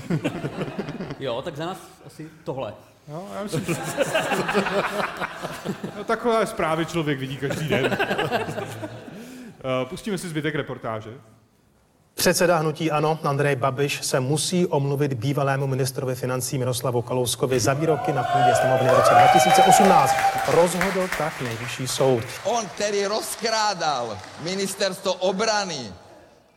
Jo, 1.21 1.43
tak 1.43 1.57
za 1.57 1.67
nás 1.67 1.79
asi 2.07 2.31
tohle. 2.45 2.75
No, 3.09 3.29
já 3.35 3.43
myslím, 3.43 3.65
že... 3.65 3.75
no, 5.97 6.05
takové 6.05 6.47
zprávy 6.47 6.87
člověk 6.87 7.19
vidí 7.19 7.37
každý 7.37 7.69
den. 7.69 7.99
Eh, 9.61 9.85
Pustíme 9.89 10.19
si 10.19 10.29
zbytek 10.29 10.55
reportáže. 10.55 11.11
Předseda 12.15 12.57
hnutí 12.59 12.91
ANO 12.91 13.19
Andrej 13.25 13.57
Babiš 13.57 14.05
se 14.07 14.21
musí 14.21 14.67
omluvit 14.67 15.13
bývalému 15.15 15.67
ministrovi 15.67 16.15
financí 16.15 16.59
Miroslavu 16.59 17.03
Kalouskovi 17.03 17.61
za 17.61 17.75
výroky 17.75 18.13
na 18.13 18.23
půdě 18.23 18.55
sněmovny 18.61 18.89
v 18.89 18.95
roce 18.97 19.11
2018. 19.11 20.15
Rozhodl 20.49 21.09
tak 21.19 21.41
nejvyšší 21.41 21.87
soud. 21.89 22.25
On, 22.45 22.67
který 22.67 23.07
rozkrádal 23.07 24.19
ministerstvo 24.43 25.13
obrany 25.15 25.93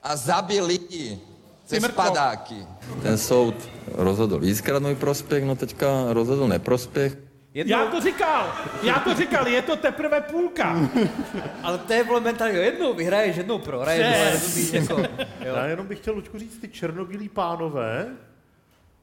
a 0.04 0.16
zabil 0.16 0.66
lidi 0.66 1.20
cez 1.66 1.82
Mrtko. 1.84 2.02
padáky. 2.02 2.56
Ten 3.02 3.18
soud 3.18 3.56
rozhodl 3.92 4.40
víckrát 4.40 4.82
můj 4.82 4.96
prospěch, 4.96 5.44
no 5.44 5.56
teďka 5.56 5.88
rozhodl 6.10 6.48
neprospěch. 6.48 7.18
Jednou, 7.54 7.72
Já 7.78 7.86
to 7.86 8.02
říkal, 8.02 8.56
já 8.84 9.00
to 9.00 9.14
říkal, 9.16 9.48
je 9.48 9.62
to 9.62 9.76
teprve 9.76 10.22
půlka. 10.22 10.90
Ale 11.64 11.78
to 11.78 11.94
je 11.94 12.04
vole 12.04 12.20
mentálně 12.20 12.58
jednou 12.60 12.94
vyhraješ, 12.94 13.36
jednou 13.38 13.60
prohraješ, 13.60 14.74
jako, 14.74 15.00
jo. 15.46 15.56
Já 15.56 15.66
jenom 15.66 15.88
bych 15.88 15.98
chtěl, 16.00 16.14
Luďku, 16.14 16.40
říct, 16.40 16.58
ty 16.58 16.68
černobílí 16.68 17.30
pánové, 17.30 18.08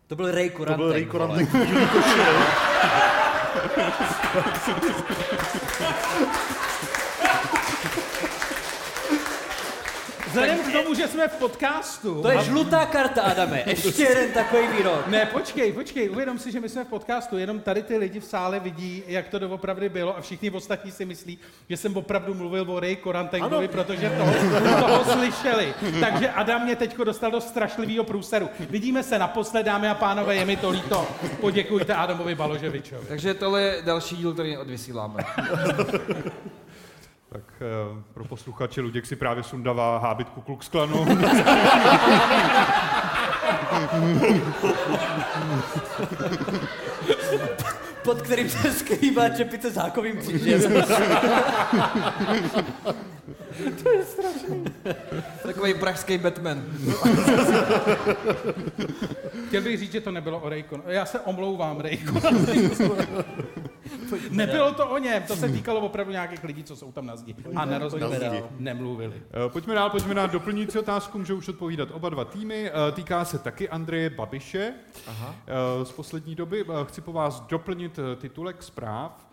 To 0.07 0.17
byl 0.17 0.31
Ray 0.31 0.51
to 0.51 0.57
Kurantek, 0.57 0.79
byl 0.79 0.93
Ray. 0.93 1.05
Korantek 1.07 1.49
v 1.49 1.55
Vzhledem 10.31 10.59
k 10.59 10.73
tomu, 10.73 10.95
že 10.95 11.09
jsme 11.09 11.29
v 11.29 11.33
podcastu. 11.33 12.23
To 12.23 12.31
je 12.31 12.43
žlutá 12.43 12.87
karta, 12.87 13.23
Adame, 13.23 13.63
ještě 13.67 14.03
jeden 14.03 14.33
takový 14.33 14.67
výrok. 14.77 15.07
Ne, 15.07 15.27
počkej, 15.27 15.73
počkej, 15.73 16.11
uvědom 16.11 16.39
si, 16.39 16.53
že 16.53 16.61
my 16.61 16.69
jsme 16.69 16.85
v 16.85 16.89
podcastu, 16.89 17.39
jenom 17.39 17.61
tady 17.61 17.83
ty 17.83 17.97
lidi 17.97 18.21
v 18.21 18.25
sále 18.25 18.61
vidí, 18.61 19.03
jak 19.07 19.29
to 19.29 19.39
doopravdy 19.39 19.89
bylo 19.89 20.19
a 20.19 20.21
všichni 20.21 20.51
ostatní 20.51 20.91
si 20.91 21.05
myslí, 21.05 21.39
že 21.69 21.77
jsem 21.77 21.97
opravdu 21.97 22.35
mluvil 22.35 22.71
o 22.71 22.81
Ray 22.81 22.97
Korantenkovi, 22.97 23.69
protože 23.69 24.11
toho, 24.11 24.33
toho 24.81 25.05
slyšeli. 25.05 25.75
Takže 26.01 26.31
Adam 26.31 26.65
mě 26.65 26.77
teďko 26.77 27.05
dostal 27.05 27.31
do 27.31 27.41
strašlivého 27.41 28.05
průseru. 28.05 28.49
Vidíme 28.71 29.03
se 29.03 29.19
naposled, 29.19 29.63
dámy 29.63 29.89
a 29.89 29.95
pánové, 29.95 30.37
je 30.37 30.45
mi 30.45 30.57
to 30.57 30.71
líto. 30.71 31.07
Poděkujte 31.41 31.95
Adamovi 31.95 32.35
Baloževičovi. 32.35 33.07
Takže 33.09 33.35
tohle 33.35 33.63
je 33.63 33.83
další 33.83 34.17
díl, 34.17 34.33
který 34.33 34.57
odvysíláme. 34.57 35.25
Tak 37.61 37.69
eh, 37.69 38.03
pro 38.15 38.25
posluchače 38.25 38.81
Luděk 38.81 39.07
si 39.07 39.17
právě 39.17 39.43
sundává 39.43 39.99
hábitku 39.99 40.41
Klux 40.41 40.69
Klanu. 40.69 41.07
pod 48.05 48.23
kterým 48.23 48.51
se 48.51 48.73
skrývá 48.73 49.29
čepice 49.29 49.71
s 49.71 49.77
hákovým 49.77 50.17
křížem. 50.17 50.73
Takový 55.43 55.75
pražský 55.75 56.19
Batman. 56.19 56.65
Chtěl 59.49 59.63
bych 59.63 59.79
říct, 59.79 59.93
že 59.93 60.01
to 60.01 60.11
nebylo 60.11 60.39
o 60.41 60.49
Rejkon. 60.49 60.83
Já 60.87 61.07
se 61.07 61.21
omlouvám, 61.21 61.81
Rejkon. 61.81 62.23
Nebylo 64.31 64.75
to 64.75 64.89
o 64.91 64.99
něm, 64.99 65.23
to 65.23 65.37
se 65.37 65.49
týkalo 65.49 65.81
opravdu 65.81 66.13
nějakých 66.13 66.45
lidí, 66.45 66.65
co 66.65 66.77
jsou 66.77 66.93
tam 66.93 67.07
na 67.07 67.17
zdi. 67.17 67.35
A 67.57 67.65
na 67.65 67.79
rozdíl 67.79 68.13
nemluvili. 68.59 69.23
Eh, 69.47 69.49
Pojďme 69.49 69.75
dál, 69.75 69.91
pojďme 69.91 70.15
na 70.15 70.27
doplňující 70.27 70.79
otázku, 70.79 71.19
můžou 71.19 71.37
už 71.37 71.49
odpovídat 71.49 71.89
oba 71.93 72.09
dva 72.09 72.25
týmy. 72.25 72.71
Eh, 72.71 72.93
Týká 72.93 73.25
se 73.25 73.39
taky 73.39 73.69
Andreje 73.69 74.11
Babiše 74.11 74.75
Aha. 75.07 75.35
eh, 75.47 75.85
z 75.85 75.93
poslední 75.93 76.35
doby. 76.35 76.65
Chci 76.85 77.01
po 77.01 77.13
vás 77.13 77.41
doplnit 77.41 77.99
titulek 78.17 78.63
zpráv. 78.63 79.27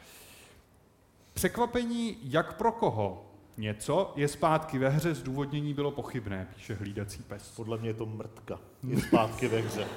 Překvapení 1.33 2.17
jak 2.23 2.53
pro 2.53 2.71
koho? 2.71 3.26
Něco 3.57 4.13
je 4.15 4.27
zpátky 4.27 4.77
ve 4.77 4.89
hře, 4.89 5.15
zdůvodnění 5.15 5.73
bylo 5.73 5.91
pochybné, 5.91 6.47
píše 6.55 6.73
hlídací 6.73 7.23
pes. 7.23 7.51
Podle 7.55 7.77
mě 7.77 7.89
je 7.89 7.93
to 7.93 8.05
mrtka. 8.05 8.59
Je 8.83 9.01
zpátky 9.01 9.47
ve 9.47 9.59
hře. 9.59 9.87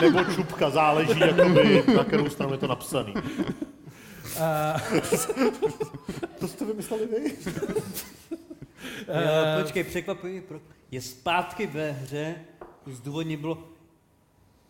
Nebo 0.00 0.24
čupka, 0.24 0.70
záleží, 0.70 1.20
jakoby, 1.20 1.84
na 1.96 2.04
kterou 2.04 2.28
stranu 2.28 2.52
je 2.52 2.58
to 2.58 2.66
napsaný. 2.66 3.14
to 6.38 6.48
jste 6.48 6.64
vymysleli 6.64 7.06
vy? 7.06 7.36
Jo, 9.08 9.62
počkej, 9.62 9.84
překvapivý, 9.84 10.40
pro... 10.40 10.60
je 10.90 11.00
zpátky 11.02 11.66
ve 11.66 11.92
hře, 11.92 12.34
zdůvodně 12.86 13.36
bylo, 13.36 13.68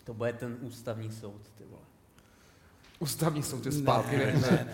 to 0.04 0.14
bude 0.14 0.32
ten 0.32 0.56
ústavní 0.60 1.12
soud, 1.12 1.40
ty 1.58 1.64
vole. 1.64 1.77
Ústavní 2.98 3.42
soud 3.42 3.66
je 3.66 3.72
zpátky. 3.72 4.16
Ne, 4.16 4.24
Ne, 4.24 4.32
ne, 4.32 4.66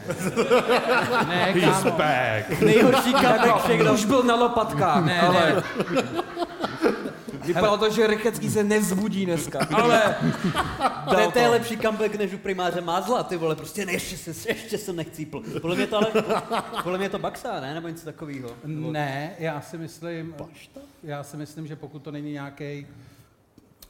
ne. 1.20 1.26
Ne, 1.28 1.52
He's 1.52 1.82
back. 1.84 2.60
Nejhorší 2.60 3.12
comeback 3.12 3.62
všech 3.64 3.82
dob. 3.82 3.94
Už 3.94 4.04
byl 4.04 4.22
na 4.22 4.34
lopatkách, 4.34 5.04
Ne, 5.04 5.20
ale 5.20 5.54
ne. 5.54 6.02
vypadalo 7.44 7.78
to, 7.78 7.90
že 7.90 8.06
Rychecký 8.06 8.50
se 8.50 8.64
nevzbudí 8.64 9.26
dneska. 9.26 9.58
Ale 9.70 10.16
To 11.08 11.14
je, 11.18 11.22
dal 11.22 11.30
to 11.32 11.38
je 11.38 11.48
lepší 11.48 11.76
comeback 11.78 12.14
než 12.14 12.32
u 12.34 12.38
primáře 12.38 12.80
Mázla, 12.80 13.22
ty 13.22 13.36
vole, 13.36 13.56
prostě 13.56 13.86
ne, 13.86 13.92
ještě, 13.92 14.16
se, 14.16 14.48
ještě 14.48 14.78
jsem 14.78 14.96
nechcípl. 14.96 15.42
Podle 15.60 15.76
mě 15.76 15.86
to 15.86 15.96
ale, 15.96 16.06
podle 16.82 16.98
mě 16.98 17.08
to 17.08 17.18
Baxa, 17.18 17.60
ne, 17.60 17.74
nebo 17.74 17.88
něco 17.88 18.04
takového. 18.04 18.50
Ne, 18.64 19.30
já 19.38 19.60
si 19.60 19.78
myslím, 19.78 20.34
já 21.02 21.22
si 21.22 21.36
myslím, 21.36 21.66
že 21.66 21.76
pokud 21.76 21.98
to 22.02 22.10
není 22.10 22.32
nějaký, 22.32 22.86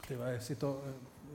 tyhle, 0.09 0.33
jestli 0.33 0.55
to 0.55 0.81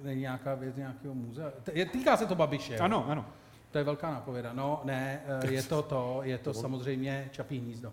není 0.03 0.21
nějaká 0.21 0.55
věc 0.55 0.75
nějakého 0.75 1.13
muzea, 1.13 1.51
je- 1.73 1.85
týká 1.85 2.17
se 2.17 2.25
to 2.25 2.35
Babiše. 2.35 2.73
jo? 2.73 2.79
Ano, 2.83 3.05
ano. 3.09 3.25
To 3.71 3.77
je 3.77 3.83
velká 3.83 4.11
nápověda. 4.11 4.53
No, 4.53 4.81
ne, 4.83 5.21
eh, 5.43 5.51
je 5.51 5.63
to 5.63 5.81
to, 5.81 6.19
je 6.23 6.37
to 6.37 6.53
samozřejmě 6.53 7.29
Čapí 7.31 7.59
hnízdo. 7.59 7.91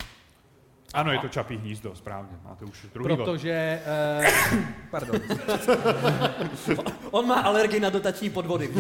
Ano, 0.94 1.12
je 1.12 1.18
to 1.18 1.28
čapí 1.28 1.56
hnízdo, 1.56 1.94
správně. 1.94 2.38
Máte 2.44 2.64
už 2.64 2.86
druhý. 2.94 3.16
Protože, 3.16 3.82
eh, 3.86 4.32
Pardon. 4.90 5.20
On 7.10 7.26
má 7.26 7.40
alergii 7.40 7.80
na 7.80 7.90
dotační 7.90 8.30
podvody. 8.30 8.70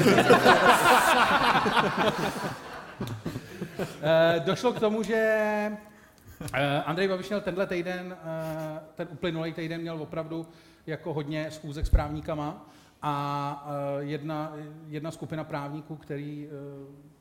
eh, 4.02 4.40
došlo 4.44 4.72
k 4.72 4.80
tomu, 4.80 5.02
že 5.02 5.70
Eh, 6.54 6.82
Andrej 6.82 7.08
Babiš 7.08 7.28
měl 7.28 7.40
tenhle 7.40 7.66
týden, 7.66 8.16
eh, 8.24 8.80
ten 8.94 9.08
uplynulý 9.10 9.52
týden 9.52 9.80
měl 9.80 10.02
opravdu 10.02 10.46
jako 10.86 11.14
hodně 11.14 11.50
schůzek 11.50 11.86
s 11.86 11.90
právníkama 11.90 12.66
a 13.02 13.66
eh, 14.00 14.04
jedna, 14.04 14.56
jedna 14.88 15.10
skupina 15.10 15.44
právníků, 15.44 15.96
který 15.96 16.48
eh, 16.48 16.50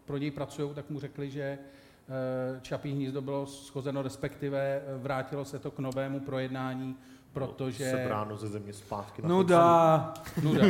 pro 0.05 0.17
něj 0.17 0.32
pracují, 0.32 0.74
tak 0.74 0.89
mu 0.89 1.00
řekli, 1.00 1.32
že 1.32 1.44
eh, 1.44 2.60
Čapí 2.62 2.91
hnízdo 2.91 3.22
bylo 3.22 3.46
schozeno, 3.46 4.01
respektive 4.01 4.82
vrátilo 4.98 5.46
se 5.46 5.60
to 5.60 5.72
k 5.72 5.79
novému 5.79 6.20
projednání, 6.20 6.98
protože... 7.35 7.91
Sebráno 7.91 8.37
ze 8.37 8.47
země 8.47 8.73
zpátky 8.73 9.21
na 9.21 9.29
Nuda. 9.29 10.13
Nuda. 10.41 10.65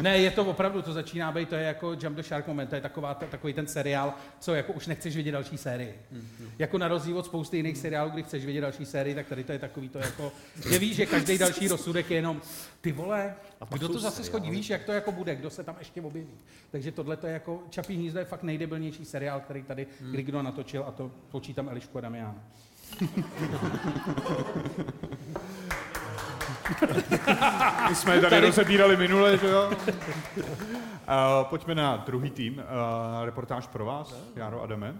Ne, 0.00 0.18
je 0.18 0.30
to 0.30 0.44
opravdu, 0.44 0.82
to 0.82 0.92
začíná 0.92 1.32
být, 1.32 1.48
to 1.48 1.54
je 1.54 1.62
jako 1.62 1.92
Jump 1.92 2.16
the 2.16 2.22
Shark 2.22 2.46
moment, 2.46 2.66
to 2.66 2.74
je 2.74 2.80
taková, 2.80 3.14
ta- 3.14 3.26
takový 3.26 3.52
ten 3.52 3.66
seriál, 3.66 4.14
co 4.40 4.54
jako 4.54 4.72
už 4.72 4.86
nechceš 4.86 5.16
vidět 5.16 5.32
další 5.32 5.58
sérii. 5.58 5.94
Jako 6.58 6.78
na 6.78 6.88
rozdíl 6.88 7.18
od 7.18 7.26
spousty 7.26 7.56
jiných 7.56 7.78
seriálů, 7.78 8.10
kdy 8.10 8.22
chceš 8.22 8.44
vidět 8.44 8.60
další 8.60 8.86
sérii, 8.86 9.14
tak 9.14 9.26
tady 9.26 9.44
to 9.44 9.52
je 9.52 9.58
takový 9.58 9.88
to 9.88 9.98
jako, 9.98 10.32
že 10.70 10.78
víš, 10.78 10.96
že 10.96 11.06
každý 11.06 11.38
další 11.38 11.68
rozsudek 11.68 12.10
je 12.10 12.16
jenom, 12.16 12.40
ty 12.80 12.92
vole, 12.92 13.34
A 13.60 13.64
kdo 13.64 13.88
to 13.88 13.98
zase 13.98 14.24
schodí, 14.24 14.50
víš, 14.50 14.70
jak 14.70 14.84
to 14.84 14.92
jako 14.92 15.12
bude, 15.12 15.36
kdo 15.36 15.50
se 15.50 15.64
tam 15.64 15.76
ještě 15.78 16.02
objeví. 16.02 16.34
Takže 16.70 16.92
tohle 16.92 17.16
to 17.16 17.26
je 17.26 17.32
jako, 17.32 17.62
Čapí 17.70 17.96
hnízdo 17.96 18.18
je 18.18 18.24
fakt 18.24 18.42
nejdebilnější 18.42 19.04
seriál, 19.04 19.40
který 19.40 19.62
tady 19.62 19.86
kdy 20.00 20.22
kdo 20.22 20.42
natočil 20.42 20.84
a 20.86 20.90
to 20.90 21.10
počítám 21.30 21.68
Elišku 21.68 21.98
a 21.98 22.00
Damiana. 22.00 22.34
My 27.88 27.94
jsme 27.94 28.14
je 28.14 28.20
tady, 28.20 28.30
Tady- 28.30 28.46
rozebírali 28.46 28.96
minule, 28.96 29.38
že 29.38 29.48
jo? 29.48 29.70
Uh, 29.70 30.44
pojďme 31.42 31.74
na 31.74 31.96
druhý 31.96 32.30
tým. 32.30 32.54
Uh, 32.54 33.24
reportáž 33.24 33.66
pro 33.66 33.84
vás, 33.84 34.14
Jaro 34.36 34.62
Adame. 34.62 34.94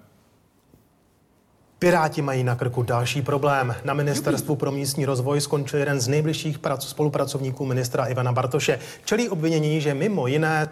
Piráti 1.78 2.23
mají 2.23 2.45
na 2.45 2.54
krku 2.54 2.83
další 2.83 3.23
problém. 3.23 3.75
Na 3.85 3.95
ministerstvu 3.95 4.57
pro 4.57 4.71
místní 4.73 5.07
rozvoj 5.07 5.40
skončil 5.40 5.78
jeden 5.78 6.00
z 6.00 6.09
nejbližších 6.09 6.59
prac- 6.59 6.88
spolupracovníků 6.88 7.66
ministra 7.66 8.04
Ivana 8.07 8.33
Bartoše. 8.33 8.78
Čelí 9.04 9.28
obvinění, 9.28 9.81
že 9.81 9.95
mimo 9.95 10.26
jiné 10.26 10.69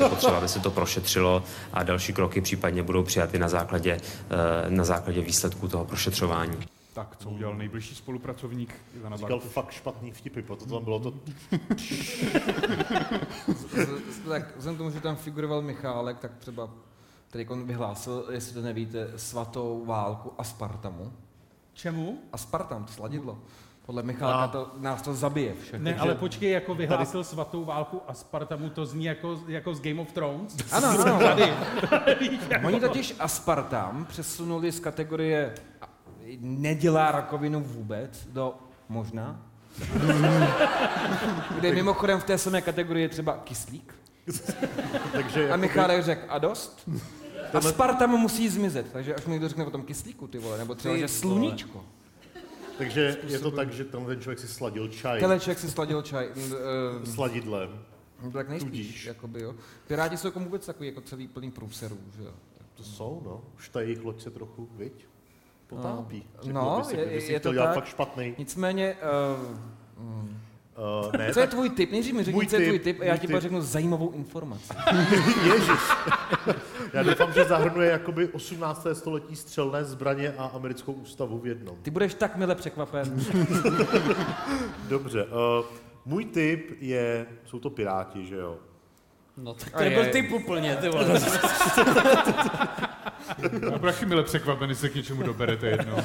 Je 0.00 0.08
potřeba, 0.08 0.36
aby 0.38 0.48
se 0.48 0.60
to 0.60 0.70
prošetřilo 0.70 1.42
a 1.72 1.82
další 1.82 2.12
kroky 2.12 2.40
případně 2.40 2.82
budou 2.82 3.02
přijaty 3.02 3.38
na 3.38 3.48
základě, 3.48 3.92
eh, 3.92 4.70
na 4.70 4.84
základě 4.84 5.20
výsledků 5.20 5.68
toho 5.68 5.84
prošetřování. 5.84 6.56
Tak, 6.96 7.16
co 7.16 7.30
udělal 7.30 7.56
nejbližší 7.56 7.94
spolupracovník 7.94 8.74
Ivana 8.96 9.16
Říkal 9.16 9.30
Bartoše? 9.30 9.52
fakt 9.52 9.70
špatný 9.70 10.10
vtipy, 10.12 10.42
proto 10.42 10.66
tam 10.66 10.84
bylo 10.84 11.00
to... 11.00 11.14
Z- 13.54 14.18
tak 14.28 14.56
vzhledem 14.56 14.74
k 14.74 14.78
tomu, 14.78 14.90
že 14.90 15.00
tam 15.00 15.16
figuroval 15.16 15.62
Michálek, 15.62 16.18
tak 16.18 16.36
třeba 16.38 16.70
tady 17.30 17.48
on 17.48 17.66
vyhlásil, 17.66 18.26
jestli 18.30 18.54
to 18.54 18.62
nevíte, 18.62 19.12
svatou 19.16 19.84
válku 19.86 20.32
Aspartamu. 20.38 21.12
Čemu? 21.74 22.18
Aspartam, 22.32 22.84
to 22.84 22.92
sladidlo. 22.92 23.38
Podle 23.86 24.02
Michálka 24.02 24.48
to, 24.48 24.70
nás 24.78 25.02
to 25.02 25.14
zabije 25.14 25.54
všechno. 25.54 25.84
Ne, 25.84 25.96
ale 25.96 26.14
počkej, 26.14 26.50
jako 26.50 26.74
vyhlásil 26.74 27.24
svatou 27.24 27.64
válku 27.64 28.02
a 28.08 28.14
Spartamu, 28.14 28.70
to 28.70 28.86
zní 28.86 29.04
jako, 29.04 29.40
jako 29.48 29.74
z 29.74 29.80
Game 29.80 30.00
of 30.00 30.12
Thrones. 30.12 30.56
Ano, 30.72 30.88
ano. 31.00 31.18
Tady. 31.18 31.52
Oni 32.64 32.80
totiž 32.80 33.14
aspartam 33.18 34.04
přesunuli 34.04 34.72
z 34.72 34.80
kategorie 34.80 35.54
nedělá 36.40 37.12
rakovinu 37.12 37.60
vůbec 37.60 38.26
do 38.32 38.54
možná. 38.88 39.46
Kde 41.58 41.72
mimochodem 41.74 42.20
v 42.20 42.24
té 42.24 42.38
samé 42.38 42.62
kategorii 42.62 43.02
je 43.04 43.08
třeba 43.08 43.36
kyslík. 43.36 43.94
Takže 45.12 45.50
A 45.50 45.56
Michálek 45.56 46.04
řekl, 46.04 46.22
a 46.28 46.38
dost? 46.38 46.88
Aspartam 47.52 48.10
musí 48.10 48.48
zmizet, 48.48 48.92
takže 48.92 49.14
až 49.14 49.26
mi 49.26 49.32
někdo 49.32 49.48
řekne 49.48 49.66
o 49.66 49.70
tom 49.70 49.82
kyslíku, 49.82 50.26
ty 50.28 50.38
vole, 50.38 50.58
nebo 50.58 50.74
třeba, 50.74 50.96
že 50.96 51.08
sluníčko. 51.08 51.84
Takže 52.78 53.16
je 53.26 53.38
to 53.38 53.50
tak, 53.50 53.72
že 53.72 53.84
ten 53.84 54.06
ten 54.06 54.20
člověk 54.20 54.38
si 54.38 54.48
sladil 54.48 54.88
čaj. 54.88 55.20
Tenhle 55.20 55.40
člověk 55.40 55.58
si 55.58 55.70
sladil 55.70 56.02
čaj. 56.02 56.28
mm, 56.36 57.06
Sladidlem. 57.14 57.84
No, 58.22 58.30
tak 58.30 58.48
nejspíš, 58.48 59.04
jakoby, 59.06 59.42
jo. 59.42 59.54
Piráti 59.86 60.16
jsou 60.16 60.28
jako 60.28 60.40
vůbec 60.40 60.66
takový 60.66 60.88
jako 60.88 61.00
celý 61.00 61.28
plný 61.28 61.50
průserů, 61.50 61.98
že 62.18 62.24
jo. 62.24 62.32
To 62.74 62.82
jsou, 62.84 63.22
no. 63.24 63.40
Už 63.56 63.68
ta 63.68 63.80
jejich 63.80 64.04
loď 64.04 64.22
se 64.22 64.30
trochu, 64.30 64.68
viď? 64.76 65.06
Potápí. 65.66 66.24
Řekl 66.42 66.54
No, 66.54 66.76
by 66.78 66.84
si, 66.84 66.96
je, 66.96 67.32
je 67.32 67.38
chtěl 67.38 67.52
to 67.52 67.58
tak. 67.58 67.74
fakt 67.74 67.86
špatný. 67.86 68.34
Nicméně, 68.38 68.96
uh, 69.98 70.04
mm. 70.04 70.38
Uh, 71.06 71.12
ne, 71.18 71.32
co 71.34 71.40
je 71.40 71.46
tvůj 71.46 71.70
tip? 71.70 71.92
Nejdřív 71.92 72.14
mi 72.14 72.24
řekni, 72.24 72.46
co 72.46 72.56
je 72.56 72.66
tvůj 72.66 72.78
tip, 72.78 72.96
tip 72.96 73.00
a 73.02 73.04
já 73.04 73.16
ti 73.16 73.20
tip. 73.26 73.30
pak 73.32 73.42
řeknu 73.42 73.60
zajímavou 73.60 74.10
informaci. 74.10 74.74
Ježiš. 75.44 75.80
Já 76.92 77.02
doufám, 77.02 77.32
že 77.32 77.44
zahrnuje 77.44 77.90
jakoby 77.90 78.28
18. 78.28 78.86
století 78.92 79.36
střelné 79.36 79.84
zbraně 79.84 80.34
a 80.38 80.44
americkou 80.46 80.92
ústavu 80.92 81.38
v 81.38 81.46
jednom. 81.46 81.76
Ty 81.82 81.90
budeš 81.90 82.14
tak 82.14 82.36
mile 82.36 82.54
překvapen. 82.54 83.20
Dobře. 84.88 85.24
Uh, 85.24 85.30
můj 86.04 86.24
tip 86.24 86.76
je, 86.80 87.26
jsou 87.44 87.58
to 87.58 87.70
piráti, 87.70 88.26
že 88.26 88.36
jo? 88.36 88.56
No 89.36 89.54
tak 89.54 89.70
to 89.76 89.82
je- 89.82 89.90
nebyl 89.90 90.12
typ 90.12 90.32
úplně, 90.32 90.76
ty 90.76 90.88
vole. 90.88 91.20
Já 93.72 93.78
prachy 93.78 94.06
mile 94.06 94.22
překvapený 94.22 94.74
se 94.74 94.88
k 94.88 94.94
něčemu 94.94 95.22
doberete 95.22 95.66
jednou. 95.66 95.96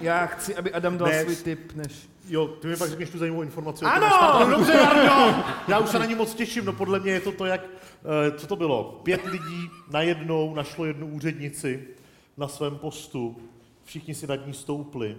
Já 0.00 0.26
chci, 0.26 0.56
aby 0.56 0.72
Adam 0.72 0.98
dal 0.98 1.08
Ne. 1.08 1.22
svůj 1.22 1.36
tip, 1.36 1.72
než... 1.74 2.08
Jo, 2.28 2.46
ty 2.48 2.68
mi 2.68 2.76
pak 2.76 2.90
řekneš 2.90 3.10
tu 3.10 3.18
zajímavou 3.18 3.42
informaci. 3.42 3.84
Ano! 3.84 4.40
No 4.50 4.56
dobře, 4.56 4.72
Jardo! 4.72 5.42
Já 5.68 5.78
už 5.78 5.90
se 5.90 5.98
na 5.98 6.04
ní 6.04 6.14
moc 6.14 6.34
těším, 6.34 6.64
no 6.64 6.72
podle 6.72 7.00
mě 7.00 7.12
je 7.12 7.20
to 7.20 7.32
to, 7.32 7.46
jak, 7.46 7.60
eh, 8.26 8.30
co 8.38 8.46
to 8.46 8.56
bylo, 8.56 9.00
pět 9.02 9.24
lidí 9.24 9.70
najednou 9.90 10.54
našlo 10.54 10.84
jednu 10.84 11.06
úřednici 11.06 11.88
na 12.36 12.48
svém 12.48 12.78
postu, 12.78 13.36
všichni 13.84 14.14
si 14.14 14.26
nad 14.26 14.46
ní 14.46 14.54
stoupli 14.54 15.16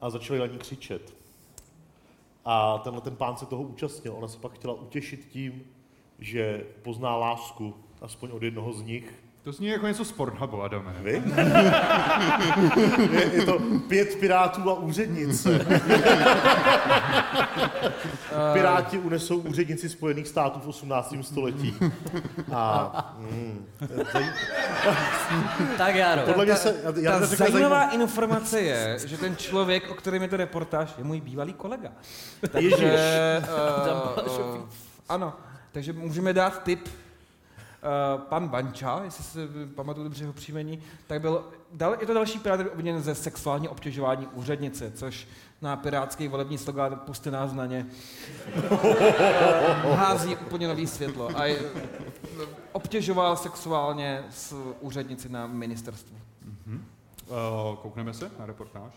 a 0.00 0.10
začali 0.10 0.38
na 0.38 0.46
ní 0.46 0.58
křičet. 0.58 1.14
A 2.44 2.78
tenhle 2.78 3.00
ten 3.02 3.16
pán 3.16 3.36
se 3.36 3.46
toho 3.46 3.62
účastnil, 3.62 4.14
ona 4.18 4.28
se 4.28 4.38
pak 4.38 4.52
chtěla 4.52 4.74
utěšit 4.74 5.28
tím, 5.30 5.62
že 6.18 6.64
pozná 6.82 7.16
lásku, 7.16 7.74
aspoň 8.00 8.30
od 8.32 8.42
jednoho 8.42 8.72
z 8.72 8.82
nich. 8.82 9.12
To 9.44 9.52
zní 9.52 9.66
jako 9.66 9.86
něco 9.86 10.04
z 10.04 10.12
Pornhubu, 10.12 10.62
Adame. 10.62 10.94
Vy? 11.00 11.22
je, 13.12 13.30
je 13.32 13.42
to 13.46 13.58
pět 13.88 14.14
pirátů 14.20 14.70
a 14.70 14.74
úřednice. 14.78 15.66
Piráti 18.52 18.98
unesou 18.98 19.36
úřednici 19.38 19.88
Spojených 19.88 20.28
států 20.28 20.60
v 20.60 20.68
18. 20.68 21.14
století. 21.22 21.76
A, 22.52 23.14
mm, 23.18 23.66
zaj- 24.12 24.32
Tak 25.78 25.94
Jaro. 25.94 26.22
Podle 26.22 26.44
mě 26.44 26.56
se... 26.56 26.74
Já, 26.84 26.92
já 27.12 27.18
Ta 27.20 27.26
zajímavá 27.26 27.78
zajímav- 27.80 27.94
informace 27.94 28.60
je, 28.60 28.98
že 29.06 29.18
ten 29.18 29.36
člověk, 29.36 29.90
o 29.90 29.94
kterém 29.94 30.22
je 30.22 30.28
to 30.28 30.36
reportáž, 30.36 30.94
je 30.98 31.04
můj 31.04 31.20
bývalý 31.20 31.52
kolega. 31.52 31.88
Takže, 32.52 33.42
Tam 33.84 34.02
uh, 34.26 34.54
uh, 34.56 34.68
ano, 35.08 35.32
takže 35.72 35.92
můžeme 35.92 36.32
dát 36.32 36.62
tip. 36.62 36.88
Uh, 37.82 38.20
pan 38.20 38.48
Banča, 38.48 39.00
jestli 39.04 39.24
si 39.24 39.38
pamatuju 39.74 40.04
dobře 40.04 40.24
jeho 40.24 40.32
příjmení, 40.32 40.82
tak 41.06 41.20
byl, 41.20 41.44
dal, 41.72 41.96
je 42.00 42.06
to 42.06 42.14
další 42.14 42.38
pirát 42.38 42.60
obviněn 42.72 43.02
ze 43.02 43.14
sexuální 43.14 43.68
obtěžování 43.68 44.26
úřednice, 44.26 44.92
což 44.94 45.28
na 45.62 45.76
pirátský 45.76 46.28
volební 46.28 46.58
slogán 46.58 47.00
Puste 47.06 47.30
nás 47.30 47.52
na 47.52 47.66
ně 47.66 47.86
hází 49.94 50.36
úplně 50.36 50.68
nový 50.68 50.86
světlo. 50.86 51.28
A 51.34 51.44
je, 51.44 51.60
obtěžoval 52.72 53.36
sexuálně 53.36 54.24
s 54.30 54.74
úřednici 54.80 55.28
na 55.28 55.46
ministerstvu. 55.46 56.16
Uh, 56.66 57.76
koukneme 57.76 58.14
se 58.14 58.30
na 58.38 58.46
reportáž. 58.46 58.92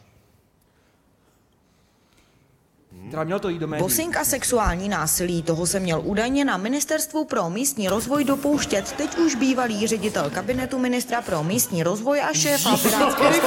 Teda 3.12 3.24
měl 3.24 3.40
to 3.40 3.50
jít 3.50 3.60
do 3.60 3.68
médií. 3.68 3.84
Bossing 3.84 4.18
a 4.18 4.24
sexuální 4.24 4.90
násilí, 4.90 5.44
toho 5.44 5.68
se 5.68 5.80
měl 5.80 6.02
údajně 6.04 6.46
na 6.46 6.58
Ministerstvu 6.58 7.26
pro 7.26 7.50
místní 7.50 7.90
rozvoj 7.90 8.24
dopouštět 8.24 8.92
teď 8.92 9.18
už 9.18 9.36
bývalý 9.36 9.88
ředitel 9.88 10.30
kabinetu 10.30 10.80
ministra 10.80 11.22
pro 11.22 11.44
místní 11.44 11.84
rozvoj 11.84 12.22
a 12.22 12.34
šéfa 12.34 12.78
pirátské 12.84 13.34
strany 13.34 13.40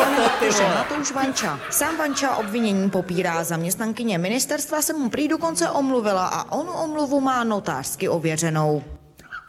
Matouš 0.75 1.13
Vanča. 1.13 1.61
Sám 1.71 1.97
Vanča 1.97 2.37
obvinění 2.37 2.91
popírá, 2.91 3.45
zaměstnankyně 3.45 4.19
ministerstva 4.19 4.83
se 4.83 4.93
mu 4.93 5.11
prý 5.11 5.29
dokonce 5.29 5.71
omluvila 5.71 6.27
a 6.27 6.53
on 6.53 6.69
omluvu 6.69 7.21
má 7.21 7.45
notářsky 7.45 8.09
ověřenou. 8.09 8.83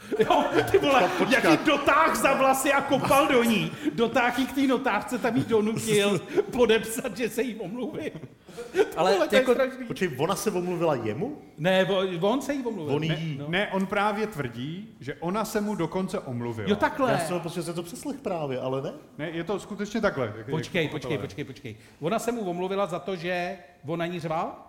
Jo, 0.20 0.44
ty 0.72 0.78
vole, 0.78 1.10
jaký 1.30 1.64
dotáh 1.66 2.16
za 2.16 2.34
vlasy 2.34 2.74
a 2.74 2.82
kopal 2.82 3.28
do 3.28 3.44
ní. 3.44 3.72
Dotáh 3.94 4.40
k 4.48 4.56
té 4.56 4.62
notářce 4.62 5.18
tam 5.18 5.38
jí 5.38 5.44
donutil 5.44 6.22
podepsat, 6.52 7.18
že 7.18 7.30
se 7.30 7.42
jí 7.42 7.56
omluví. 7.56 8.12
Ale 8.98 9.14
Vole, 9.14 9.28
jako-. 9.32 9.56
Počkej, 9.88 10.12
ona 10.18 10.36
se 10.36 10.52
omluvila 10.52 10.96
jemu? 10.96 11.38
Ne, 11.58 11.86
on, 11.86 12.08
on 12.22 12.42
se 12.42 12.54
jí 12.54 12.64
omluvil. 12.66 12.96
On 12.96 13.02
ne, 13.02 13.16
jí. 13.20 13.38
no. 13.38 13.46
Ne, 13.50 13.68
on 13.72 13.86
právě 13.86 14.28
tvrdí, 14.28 14.96
že 15.00 15.16
ona 15.20 15.46
se 15.46 15.62
mu 15.62 15.76
dokonce 15.76 16.20
omluvila. 16.20 16.70
Jo, 16.70 16.76
takhle. 16.76 17.12
Já 17.12 17.18
jsem 17.20 17.42
že 17.54 17.64
jsem 17.64 17.74
to 17.74 17.84
přeslech 17.84 18.20
právě, 18.22 18.60
ale 18.60 18.82
ne. 18.82 18.92
Ne, 19.18 19.30
je 19.30 19.44
to 19.44 19.60
skutečně 19.60 20.02
takhle. 20.02 20.26
jak- 20.26 20.36
jak 20.38 20.50
Počkej, 20.50 20.88
pochopil, 20.88 21.00
počkej, 21.00 21.18
ne? 21.18 21.22
počkej, 21.24 21.44
počkej. 21.46 21.76
Ona 22.02 22.20
se 22.20 22.32
mu 22.32 22.42
omluvila 22.42 22.86
za 22.86 23.00
to, 23.00 23.16
že 23.16 23.58
on 23.88 24.00
na 24.00 24.06
ní 24.06 24.20
řval? 24.20 24.69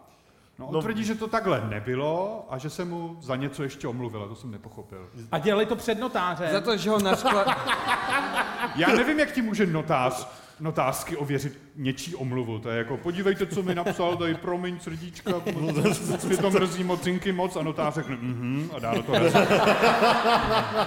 No, 0.61 0.67
on 0.67 0.75
No. 0.75 0.81
tvrdí, 0.81 1.05
že 1.05 1.15
to 1.15 1.29
takhle 1.29 1.63
nebylo 1.69 2.47
a 2.51 2.59
že 2.59 2.71
se 2.71 2.85
mu 2.85 3.17
za 3.21 3.37
něco 3.37 3.63
ještě 3.63 3.89
omluvila, 3.89 4.29
to 4.29 4.35
jsem 4.35 4.51
nepochopil. 4.51 5.09
A 5.33 5.39
dělali 5.39 5.67
to 5.67 5.77
před 5.77 5.99
notářem. 6.01 6.53
Za 6.53 6.61
to, 6.61 6.77
že 6.77 6.91
ho 6.91 6.99
nařkla... 6.99 7.45
Já 8.77 8.89
nevím, 8.89 9.19
jak 9.19 9.33
ti 9.33 9.43
může 9.43 9.67
notář 9.67 10.29
notářsky 10.61 11.17
ověřit 11.17 11.59
něčí 11.77 12.15
omluvu. 12.15 12.59
To 12.59 12.71
je 12.71 12.79
jako, 12.79 12.97
podívejte, 12.97 13.47
co 13.47 13.63
mi 13.63 13.75
napsal, 13.75 14.17
tady 14.17 14.35
promiň, 14.35 14.81
srdíčka, 14.81 15.31
mě 16.27 16.37
to 16.37 16.51
mrzí 16.51 16.85
mocinky 16.85 17.33
moc 17.33 17.57
a 17.57 17.63
notář 17.63 17.95
řekne, 17.95 18.17
mhm, 18.17 18.71
a 18.77 18.79
dá 18.79 18.95
do 18.95 19.03
toho. 19.03 19.19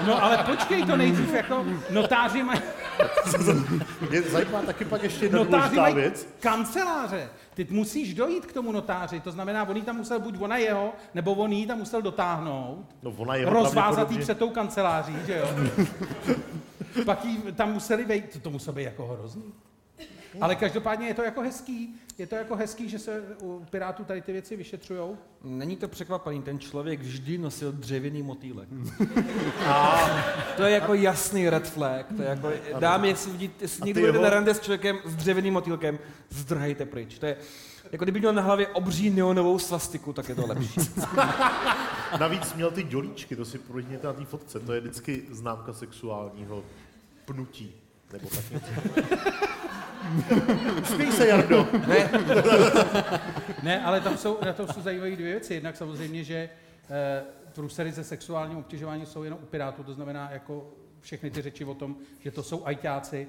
No 0.07 0.23
ale 0.23 0.37
počkej 0.37 0.83
to 0.83 0.97
nejdřív, 0.97 1.33
jako 1.33 1.65
notáři 1.89 2.43
mají... 2.43 2.59
Mě 4.09 4.21
zajímá 4.21 4.61
taky 4.61 4.85
pak 4.85 5.03
ještě 5.03 5.25
jedna 5.25 5.39
Notáři 5.39 5.75
mají 5.75 5.95
věc. 5.95 6.27
kanceláře. 6.39 7.29
Ty 7.53 7.67
musíš 7.69 8.13
dojít 8.13 8.45
k 8.45 8.53
tomu 8.53 8.71
notáři, 8.71 9.19
to 9.19 9.31
znamená, 9.31 9.63
on 9.69 9.75
jí 9.75 9.81
tam 9.81 9.95
musel, 9.97 10.19
buď 10.19 10.35
ona 10.41 10.57
jeho, 10.57 10.93
nebo 11.13 11.33
on 11.33 11.51
jí 11.51 11.67
tam 11.67 11.77
musel 11.77 12.01
dotáhnout, 12.01 12.85
No 13.03 13.11
ona 13.17 13.35
jeho 13.35 13.53
rozvázat 13.53 14.11
jí 14.11 14.17
před 14.19 14.37
tou 14.37 14.49
kanceláří, 14.49 15.15
že 15.25 15.37
jo? 15.37 15.47
Pak 17.05 17.25
jí 17.25 17.41
tam 17.55 17.73
museli 17.73 18.05
vejít, 18.05 18.29
to, 18.33 18.39
to 18.39 18.49
muselo 18.49 18.75
být 18.75 18.83
jako 18.83 19.07
hrozný. 19.07 19.53
Ale 20.41 20.55
každopádně 20.55 21.07
je 21.07 21.13
to 21.13 21.23
jako 21.23 21.41
hezký, 21.41 21.95
je 22.17 22.27
to 22.27 22.35
jako 22.35 22.55
hezký, 22.55 22.89
že 22.89 22.99
se 22.99 23.23
u 23.41 23.65
Pirátů 23.69 24.03
tady 24.03 24.21
ty 24.21 24.31
věci 24.31 24.55
vyšetřujou. 24.55 25.17
Není 25.43 25.77
to 25.77 25.87
překvapení, 25.87 26.41
ten 26.41 26.59
člověk 26.59 27.01
vždy 27.01 27.37
nosil 27.37 27.71
dřevěný 27.71 28.23
motýlek. 28.23 28.69
A 29.67 30.09
to 30.57 30.63
je 30.63 30.71
jako 30.71 30.93
jasný 30.93 31.49
red 31.49 31.67
flag. 31.67 32.05
To 32.15 32.21
je 32.21 32.29
jako, 32.29 32.51
dámy, 32.79 33.07
jestli, 33.07 33.31
vidíte, 33.31 33.63
jestli 33.63 33.85
někdo 33.85 34.11
jde 34.11 34.19
na 34.19 34.29
rande 34.29 34.53
s 34.53 34.59
člověkem 34.59 34.99
s 35.05 35.15
dřevěným 35.15 35.53
motýlkem, 35.53 35.99
zdrhejte 36.29 36.85
pryč. 36.85 37.19
To 37.19 37.25
je, 37.25 37.37
jako 37.91 38.05
kdyby 38.05 38.19
měl 38.19 38.33
na 38.33 38.41
hlavě 38.41 38.67
obří 38.67 39.09
neonovou 39.09 39.59
svastiku, 39.59 40.13
tak 40.13 40.29
je 40.29 40.35
to 40.35 40.47
lepší. 40.47 40.81
Navíc 42.19 42.53
měl 42.53 42.71
ty 42.71 42.83
dělíčky, 42.83 43.35
to 43.35 43.45
si 43.45 43.57
projdete 43.57 44.07
na 44.07 44.13
té 44.13 44.25
fotce, 44.25 44.59
to 44.59 44.73
je 44.73 44.81
vždycky 44.81 45.23
známka 45.31 45.73
sexuálního 45.73 46.63
pnutí. 47.25 47.75
Nebo 48.13 48.29
tak 48.29 48.51
něco. 48.51 48.67
Smí 50.95 51.11
se, 51.11 51.27
Jardo. 51.27 51.67
Ne. 51.87 52.09
ne, 53.63 53.83
ale 53.83 54.01
tam 54.01 54.17
jsou, 54.17 54.37
na 54.45 54.53
tom 54.53 54.67
jsou 54.67 54.81
zajímavé 54.81 55.11
dvě 55.11 55.31
věci. 55.31 55.53
Jednak 55.53 55.77
samozřejmě, 55.77 56.23
že 56.23 56.49
eh, 56.89 57.23
průsery 57.55 57.91
ze 57.91 58.03
sexuálním 58.03 58.57
obtěžování 58.57 59.05
jsou 59.05 59.23
jenom 59.23 59.39
u 59.43 59.45
Pirátů, 59.45 59.83
to 59.83 59.93
znamená 59.93 60.29
jako 60.31 60.71
všechny 61.01 61.31
ty 61.31 61.41
řeči 61.41 61.65
o 61.65 61.73
tom, 61.73 61.95
že 62.19 62.31
to 62.31 62.43
jsou 62.43 62.65
ajťáci, 62.65 63.27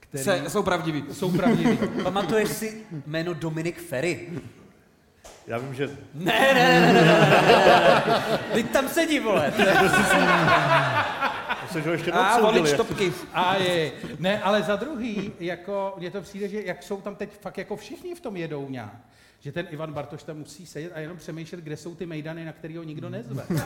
který 0.00 0.24
Se, 0.24 0.50
jsou 0.50 0.62
pravdiví. 0.62 1.04
Jsou 1.12 1.32
pravdiví. 1.32 1.78
Pamatuješ 2.02 2.48
si 2.48 2.86
jméno 3.06 3.34
Dominik 3.34 3.80
Ferry? 3.80 4.28
Já 5.46 5.58
vím, 5.58 5.74
že... 5.74 5.90
Ne, 6.14 6.54
ne, 6.54 6.54
ne, 6.54 6.92
ne, 6.92 6.92
ne, 6.92 7.02
ne, 7.02 7.22
ne. 8.06 8.38
Teď 8.52 8.70
tam 8.70 8.88
sedí, 8.88 9.20
vole. 9.20 9.52
Že 11.82 11.88
ho 11.88 11.92
ještě 11.92 12.12
A 12.12 12.40
volič 12.40 12.72
topky. 12.72 13.12
A 13.32 13.56
je. 13.56 13.92
Ne, 14.18 14.42
ale 14.42 14.62
za 14.62 14.76
druhý, 14.76 15.32
jako, 15.40 15.94
mně 15.98 16.10
to 16.10 16.20
přijde, 16.20 16.48
že 16.48 16.62
jak 16.62 16.82
jsou 16.82 17.00
tam 17.00 17.16
teď 17.16 17.30
fakt 17.40 17.58
jako 17.58 17.76
všichni 17.76 18.14
v 18.14 18.20
tom 18.20 18.36
jedou 18.36 18.68
nějak. 18.68 18.96
Že 19.40 19.52
ten 19.52 19.66
Ivan 19.70 19.92
Bartoš 19.92 20.22
tam 20.22 20.38
musí 20.38 20.66
sedět 20.66 20.92
a 20.94 21.00
jenom 21.00 21.16
přemýšlet, 21.16 21.60
kde 21.60 21.76
jsou 21.76 21.94
ty 21.94 22.06
mejdany, 22.06 22.44
na 22.44 22.52
který 22.52 22.76
ho 22.76 22.82
nikdo 22.82 23.10
nezve. 23.10 23.44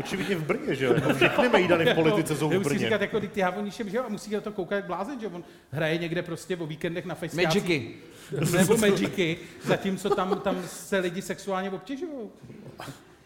Očividně 0.00 0.36
v 0.36 0.44
Brně, 0.44 0.74
že 0.74 0.84
jo? 0.84 0.94
Všechny 1.16 1.48
mejdany 1.48 1.84
v 1.84 1.94
politice 1.94 2.36
jsou 2.36 2.48
v 2.48 2.52
Musí 2.52 2.64
Brně. 2.64 2.78
říkat, 2.78 3.00
jako 3.00 3.20
ty 3.20 3.40
já 3.40 3.50
o 3.50 3.60
ničem, 3.60 3.90
že 3.90 3.96
jo? 3.96 4.04
A 4.06 4.08
musí 4.08 4.30
na 4.30 4.40
to 4.40 4.52
koukat 4.52 4.76
jak 4.76 4.84
blázen, 4.84 5.20
že 5.20 5.26
on 5.26 5.44
hraje 5.70 5.98
někde 5.98 6.22
prostě 6.22 6.56
o 6.56 6.66
víkendech 6.66 7.04
na 7.04 7.14
festiácích. 7.14 7.62
Magicy. 7.62 7.94
Nebo 8.56 8.76
Magicy, 8.76 9.36
zatímco 9.64 10.10
tam, 10.10 10.40
tam 10.40 10.62
se 10.66 10.98
lidi 10.98 11.22
sexuálně 11.22 11.70
obtěžují. 11.70 12.30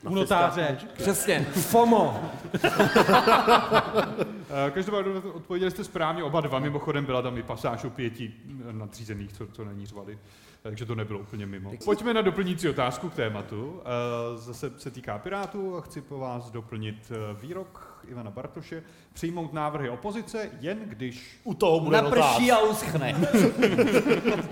U 0.08 0.14
notáře. 0.14 0.78
Přesně. 0.94 1.44
FOMO. 1.44 2.30
Eh, 4.66 4.70
Každopádně 4.70 5.12
odpověděli 5.12 5.70
jste 5.70 5.84
správně 5.84 6.22
oba 6.24 6.40
dva, 6.40 6.58
mimochodem 6.58 7.04
byla 7.04 7.22
tam 7.22 7.38
i 7.38 7.42
pasáž 7.42 7.84
o 7.84 7.90
pěti 7.90 8.32
nadřízených, 8.72 9.32
co, 9.32 9.46
co 9.46 9.64
není 9.64 9.86
řvali, 9.86 10.18
takže 10.62 10.86
to 10.86 10.94
nebylo 10.94 11.18
úplně 11.20 11.46
mimo. 11.46 11.72
Pojďme 11.84 12.14
na 12.14 12.22
doplňující 12.22 12.68
otázku 12.68 13.08
k 13.10 13.14
tématu. 13.14 13.80
Eh, 13.84 14.38
Zase 14.38 14.70
se 14.78 14.90
týká 14.90 15.18
Pirátů 15.18 15.76
a 15.76 15.80
chci 15.80 16.00
po 16.00 16.18
vás 16.18 16.50
doplnit 16.50 17.12
eh, 17.12 17.36
výrok 17.40 17.95
Ivana 18.08 18.30
Bartoše. 18.30 18.82
Přijmout 19.12 19.52
návrhy 19.52 19.90
opozice, 19.90 20.50
jen 20.60 20.78
když... 20.86 21.40
U 21.44 21.54
toho 21.54 21.80
bude 21.80 22.02
Naprší 22.02 22.52
a 22.52 22.58
uschne. 22.58 23.08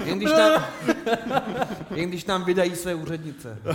Jen 0.05 0.19
když 0.19 0.31
nám, 0.31 0.65
jen 1.95 2.09
když 2.09 2.25
nám 2.25 2.45
vydají 2.45 2.77
své 2.77 2.95
úřednice. 2.95 3.59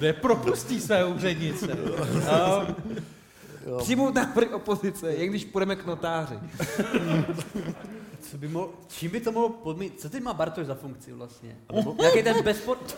Ne, 0.00 0.12
propustí 0.12 0.80
své 0.80 1.04
úřednice. 1.04 1.78
No. 3.66 3.78
Přijmout 3.78 4.14
návrhy 4.14 4.48
opozice, 4.48 5.12
jen 5.12 5.30
když 5.30 5.44
půjdeme 5.44 5.76
k 5.76 5.86
notáři. 5.86 6.38
Co 8.30 8.38
by 8.38 8.48
mohl, 8.48 8.70
čím 8.88 9.10
by 9.10 9.20
to 9.20 9.32
mohlo 9.32 9.48
podmít? 9.48 10.00
Co 10.00 10.10
teď 10.10 10.22
má 10.22 10.32
Bartoš 10.32 10.66
za 10.66 10.74
funkci 10.74 11.12
vlastně? 11.12 11.56
Jaký 12.02 12.22
ten 12.22 12.42
bezpor... 12.42 12.78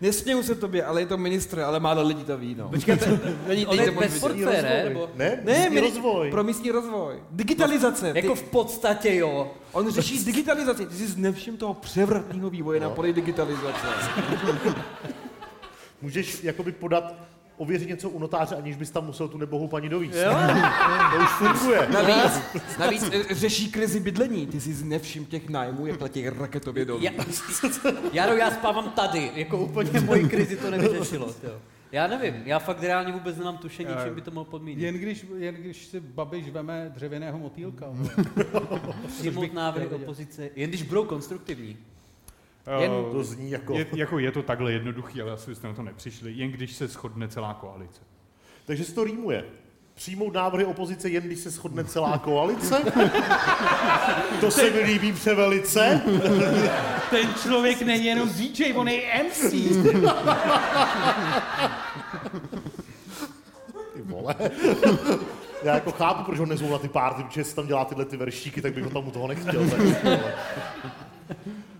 Nesměju 0.00 0.42
se 0.42 0.54
tobě, 0.54 0.84
ale 0.84 1.00
je 1.02 1.06
to 1.06 1.16
ministr, 1.18 1.60
ale 1.60 1.80
málo 1.80 2.02
lidí 2.02 2.24
to 2.24 2.38
ví, 2.38 2.54
no. 2.54 2.68
Počkejte, 2.68 3.20
Není 3.46 3.66
on 3.66 3.78
je 3.80 3.86
to 3.86 3.92
moc 3.92 4.02
bez 4.04 4.12
vidět. 4.12 4.20
portfé, 4.20 4.62
ne? 4.62 4.84
Nebo- 4.84 5.10
Ne, 5.14 5.40
Ne, 5.44 5.52
místní 5.54 5.74
mini- 5.74 5.80
rozvoj. 5.80 6.30
Pro 6.30 6.44
místní 6.44 6.70
rozvoj. 6.70 7.14
Digitalizace. 7.30 8.12
Jako 8.14 8.34
v 8.34 8.42
podstatě 8.42 9.14
jo. 9.14 9.50
On 9.72 9.90
řeší 9.90 10.24
digitalizaci. 10.24 10.86
Ty 10.86 10.94
jsi 10.94 11.20
nevšim 11.20 11.56
toho 11.56 11.74
převratného 11.74 12.50
vývoje 12.50 12.80
na 12.80 12.90
poli 12.90 13.12
digitalizace. 13.12 13.86
Můžeš 16.02 16.42
jakoby 16.42 16.72
podat 16.72 17.14
ověřit 17.58 17.88
něco 17.88 18.10
u 18.10 18.18
notáře, 18.18 18.56
aniž 18.56 18.76
bys 18.76 18.90
tam 18.90 19.06
musel 19.06 19.28
tu 19.28 19.38
nebohou 19.38 19.68
paní 19.68 19.88
dovíct. 19.88 20.16
Jo. 20.16 20.32
To 21.12 21.24
už 21.24 21.30
funguje. 21.30 21.88
Navíc, 21.92 22.40
navíc 22.78 23.10
eh, 23.12 23.34
řeší 23.34 23.72
krizi 23.72 24.00
bydlení. 24.00 24.46
Ty 24.46 24.60
jsi 24.60 24.84
nevšim 24.84 25.26
těch 25.26 25.48
nájmů, 25.48 25.86
jak 25.86 26.00
letí 26.00 26.28
raketově 26.30 26.84
dolů. 26.84 27.00
Já, 27.02 27.10
Jaro, 28.12 28.36
já 28.36 28.50
spávám 28.50 28.90
tady, 28.90 29.30
jako 29.34 29.58
úplně 29.58 30.00
moji 30.00 30.28
krizi 30.28 30.56
to 30.56 30.70
nevyřešilo. 30.70 31.34
Já 31.92 32.06
nevím, 32.06 32.34
já 32.44 32.58
fakt 32.58 32.82
reálně 32.82 33.12
vůbec 33.12 33.36
nemám 33.36 33.58
tušení, 33.58 33.90
čím 34.04 34.14
by 34.14 34.20
to 34.20 34.30
mohl 34.30 34.50
podmínit. 34.50 34.84
Jen 34.84 34.94
když, 34.94 35.26
jen 35.36 35.54
když 35.54 35.86
si 35.86 36.00
Babiš 36.00 36.50
veme 36.50 36.92
dřevěného 36.94 37.38
motýlka. 37.38 37.86
Přijmout 39.06 39.52
návrhy 39.52 39.86
opozice, 39.86 40.50
jen 40.56 40.70
když 40.70 40.82
budou 40.82 41.04
konstruktivní. 41.04 41.76
Jen 42.80 42.90
to 43.12 43.24
zní 43.24 43.50
jako- 43.50 43.74
Je, 43.74 43.86
jako 43.96 44.18
je 44.18 44.32
to 44.32 44.42
takhle 44.42 44.72
jednoduchý, 44.72 45.22
ale 45.22 45.32
asi 45.32 45.50
byste 45.50 45.68
na 45.68 45.74
to 45.74 45.82
nepřišli, 45.82 46.32
jen 46.32 46.50
když 46.50 46.72
se 46.76 46.86
shodne 46.88 47.28
celá 47.28 47.54
koalice. 47.54 48.00
Takže 48.66 48.84
se 48.84 48.94
to 48.94 49.04
rýmuje. 49.04 49.44
Přijmout 49.94 50.34
návrhy 50.34 50.64
opozice 50.64 51.08
jen 51.08 51.22
když 51.22 51.38
se 51.38 51.50
shodne 51.50 51.84
celá 51.84 52.18
koalice? 52.18 52.82
To 54.40 54.50
se 54.50 54.70
mi 54.70 54.80
líbí 54.80 55.12
převelice. 55.12 56.00
Ten 57.10 57.34
člověk 57.42 57.82
není 57.82 58.04
jenom 58.04 58.28
DJ, 58.28 58.72
on 58.76 58.88
je 58.88 59.22
MC. 59.24 59.52
Ty 63.94 64.02
vole. 64.04 64.34
Já 65.62 65.74
jako 65.74 65.92
chápu, 65.92 66.24
proč 66.24 66.38
ho 66.38 66.46
nezvou 66.46 66.72
na 66.72 66.78
ty 66.78 66.88
párty, 66.88 67.22
protože 67.24 67.44
si 67.44 67.56
tam 67.56 67.66
dělá 67.66 67.84
tyhle 67.84 68.04
ty 68.04 68.16
veršíky, 68.16 68.62
tak 68.62 68.74
bych 68.74 68.84
ho 68.84 68.90
tam 68.90 69.08
u 69.08 69.10
toho 69.10 69.28
nechtěl. 69.28 69.70
Tak. 69.70 69.80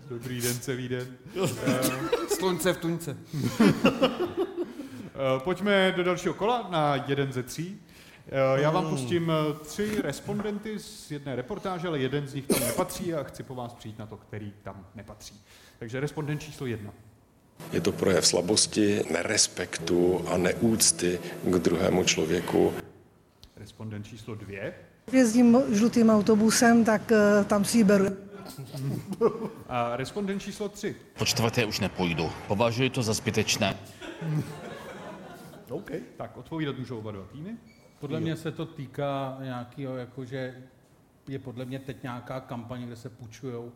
Dobrý 0.09 0.41
den, 0.41 0.59
celý 0.59 0.87
den. 0.89 1.07
Slunce 2.37 2.73
v 2.73 2.77
tuňce. 2.77 3.17
Eh, 5.21 5.39
Pojďme 5.43 5.93
do 5.97 6.03
dalšího 6.03 6.33
kola 6.33 6.67
na 6.71 7.05
jeden 7.07 7.33
ze 7.33 7.43
tří. 7.43 7.81
Eh, 8.27 8.61
Já 8.61 8.71
vám 8.71 8.83
Mm. 8.83 8.89
pustím 8.89 9.31
eh, 9.31 9.53
tři 9.65 10.01
respondenty 10.01 10.79
z 10.79 11.11
jedné 11.11 11.35
reportáže, 11.35 11.87
ale 11.87 11.99
jeden 11.99 12.27
z 12.27 12.33
nich 12.33 12.47
tam 12.47 12.59
nepatří 12.59 13.13
a 13.13 13.23
chci 13.23 13.43
po 13.43 13.55
vás 13.55 13.73
přijít 13.73 13.99
na 13.99 14.05
to, 14.05 14.17
který 14.17 14.53
tam 14.63 14.85
nepatří. 14.95 15.41
Takže 15.79 15.99
respondent 15.99 16.41
číslo 16.41 16.65
jedna. 16.67 16.93
Je 17.71 17.81
to 17.81 17.91
projev 17.91 18.27
slabosti, 18.27 19.01
nerespektu 19.11 20.25
a 20.27 20.37
neúcty 20.37 21.19
k 21.43 21.55
druhému 21.55 22.03
člověku. 22.03 22.73
Respondent 23.57 24.05
číslo 24.05 24.35
dvě. 24.35 24.73
Jezdím 25.11 25.57
žlutým 25.71 26.09
autobusem, 26.09 26.85
tak 26.85 27.11
eh, 27.11 27.43
tam 27.43 27.65
si 27.65 27.77
ji 27.77 27.83
beru. 27.83 28.05
A 29.67 29.95
respondent 29.97 30.41
číslo 30.41 30.69
tři. 30.69 30.95
Po 31.17 31.25
čtvrté 31.25 31.65
už 31.65 31.79
nepůjdu. 31.79 32.31
Považuji 32.47 32.89
to 32.89 33.03
za 33.03 33.13
zbytečné. 33.13 33.77
OK. 35.69 35.91
Tak, 36.17 36.37
odpovídat 36.37 36.77
můžou 36.77 36.97
oba 36.97 37.11
dva 37.11 37.23
týmy. 37.23 37.57
Podle 37.99 38.19
mě 38.19 38.35
se 38.35 38.51
to 38.51 38.65
týká 38.65 39.37
nějakého, 39.43 39.97
jakože 39.97 40.63
je 41.27 41.39
podle 41.39 41.65
mě 41.65 41.79
teď 41.79 42.03
nějaká 42.03 42.39
kampaň, 42.39 42.83
kde 42.85 42.95
se 42.95 43.09
půjčujou 43.09 43.71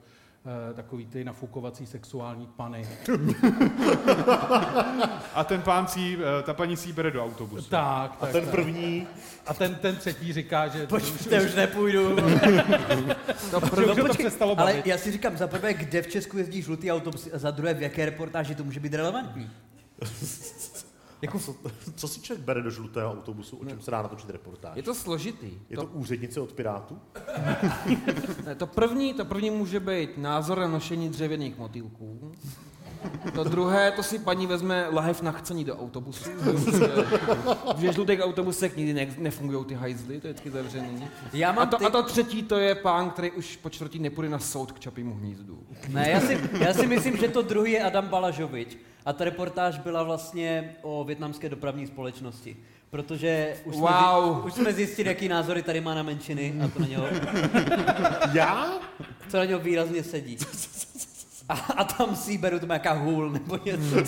takový 0.73 1.05
ty 1.05 1.23
nafukovací 1.23 1.85
sexuální 1.85 2.47
pany. 2.47 2.87
A 5.33 5.43
ten 5.43 5.61
pán 5.61 5.87
si, 5.87 6.17
eh, 6.39 6.43
ta 6.43 6.53
paní 6.53 6.77
si 6.77 6.93
bere 6.93 7.11
do 7.11 7.23
autobusu. 7.23 7.69
Tak, 7.69 8.17
tak. 8.17 8.31
ten 8.31 8.43
tak. 8.43 8.51
první? 8.51 9.07
A 9.45 9.53
ten, 9.53 9.75
ten 9.75 9.95
třetí 9.95 10.33
říká, 10.33 10.67
že... 10.67 10.87
Počkejte, 10.87 11.41
už 11.41 11.55
nepůjdu. 11.55 12.15
To 13.51 13.61
proto 13.61 13.81
už 13.81 13.87
ho 13.87 13.95
to 13.95 14.01
počkej, 14.01 14.25
přestalo 14.25 14.59
ale 14.59 14.73
ale 14.73 14.83
já 14.85 14.97
si 14.97 15.11
říkám, 15.11 15.37
za 15.37 15.47
prvé, 15.47 15.73
kde 15.73 16.01
v 16.01 16.07
Česku 16.07 16.37
jezdí 16.37 16.61
žlutý 16.61 16.91
autobus 16.91 17.29
a 17.33 17.37
za 17.37 17.51
druhé, 17.51 17.73
v 17.73 17.81
jaké 17.81 18.05
reportáži 18.05 18.55
to 18.55 18.63
může 18.63 18.79
být 18.79 18.93
relevantní. 18.93 19.49
Jako, 21.23 21.39
co, 21.39 21.55
co 21.95 22.07
si 22.07 22.21
člověk 22.21 22.45
bere 22.45 22.61
do 22.61 22.69
žlutého 22.71 23.11
autobusu, 23.11 23.57
o 23.57 23.65
čem 23.65 23.81
se 23.81 23.91
dá 23.91 24.01
natočit 24.01 24.29
reportáž? 24.29 24.75
Je 24.77 24.83
to 24.83 24.95
složitý. 24.95 25.51
Je 25.69 25.77
to, 25.77 25.83
To- 25.83 25.89
úřednice 25.93 26.41
od 26.41 26.53
Pirátů? 26.53 26.99
Ne, 28.45 28.55
to 28.55 28.67
první, 28.67 29.13
to 29.13 29.25
první 29.25 29.49
může 29.49 29.79
být 29.79 30.17
názor 30.17 30.59
na 30.59 30.67
nošení 30.67 31.09
dřevěných 31.09 31.57
motýlků. 31.57 32.31
To 33.35 33.43
druhé, 33.43 33.91
to 33.91 34.03
si 34.03 34.19
paní 34.19 34.47
vezme 34.47 34.87
lahev 34.91 35.21
na 35.21 35.31
chcení 35.31 35.63
do 35.63 35.77
autobusu. 35.77 36.29
V 37.75 37.79
že 37.79 37.93
žlutých 37.93 38.19
autobusech 38.21 38.77
nikdy 38.77 38.93
ne, 38.93 39.07
nefungují 39.17 39.65
ty 39.65 39.73
hajzly, 39.73 40.21
to 40.21 40.27
je 40.27 40.33
vždycky 40.33 40.51
zavřený. 40.51 41.07
Já 41.33 41.51
mám 41.51 41.63
a, 41.63 41.65
to, 41.65 41.77
ty- 41.77 41.85
a 41.85 41.89
to 41.89 42.03
třetí, 42.03 42.43
to 42.43 42.57
je 42.57 42.75
pán, 42.75 43.09
který 43.09 43.31
už 43.31 43.57
po 43.57 43.69
čtvrtí 43.69 43.99
nepůjde 43.99 44.29
na 44.29 44.39
soud 44.39 44.71
k 44.71 44.79
čapímu 44.79 45.13
hnízdu. 45.15 45.59
Ne, 45.87 46.09
já 46.11 46.19
si, 46.19 46.49
já 46.59 46.73
si 46.73 46.87
myslím, 46.87 47.17
že 47.17 47.27
to 47.27 47.41
druhý 47.41 47.71
je 47.71 47.83
Adam 47.83 48.07
Balažovič. 48.07 48.77
A 49.05 49.13
ta 49.13 49.23
reportáž 49.23 49.77
byla 49.77 50.03
vlastně 50.03 50.75
o 50.81 51.03
větnamské 51.03 51.49
dopravní 51.49 51.87
společnosti. 51.87 52.57
Protože 52.89 53.55
už, 53.65 53.75
jsme, 53.75 53.81
Wow. 53.81 54.35
zi- 54.35 54.41
už 54.47 54.53
jsme 54.53 54.73
zjistili, 54.73 55.09
jaký 55.09 55.27
názory 55.27 55.63
tady 55.63 55.81
má 55.81 55.93
na 55.93 56.03
menšiny 56.03 56.53
a 56.65 56.67
to 56.67 56.79
na 56.79 56.87
něho... 56.87 57.05
Já? 58.33 58.67
To 59.31 59.37
na 59.37 59.45
něho 59.45 59.59
výrazně 59.59 60.03
sedí. 60.03 60.37
A, 61.49 61.53
a 61.53 61.83
tam 61.83 62.15
si 62.15 62.37
beru 62.37 62.59
to 62.59 62.65
nějaká 62.65 62.93
hůl 62.93 63.29
nebo 63.29 63.59
něco. 63.65 63.95
um, 63.95 64.03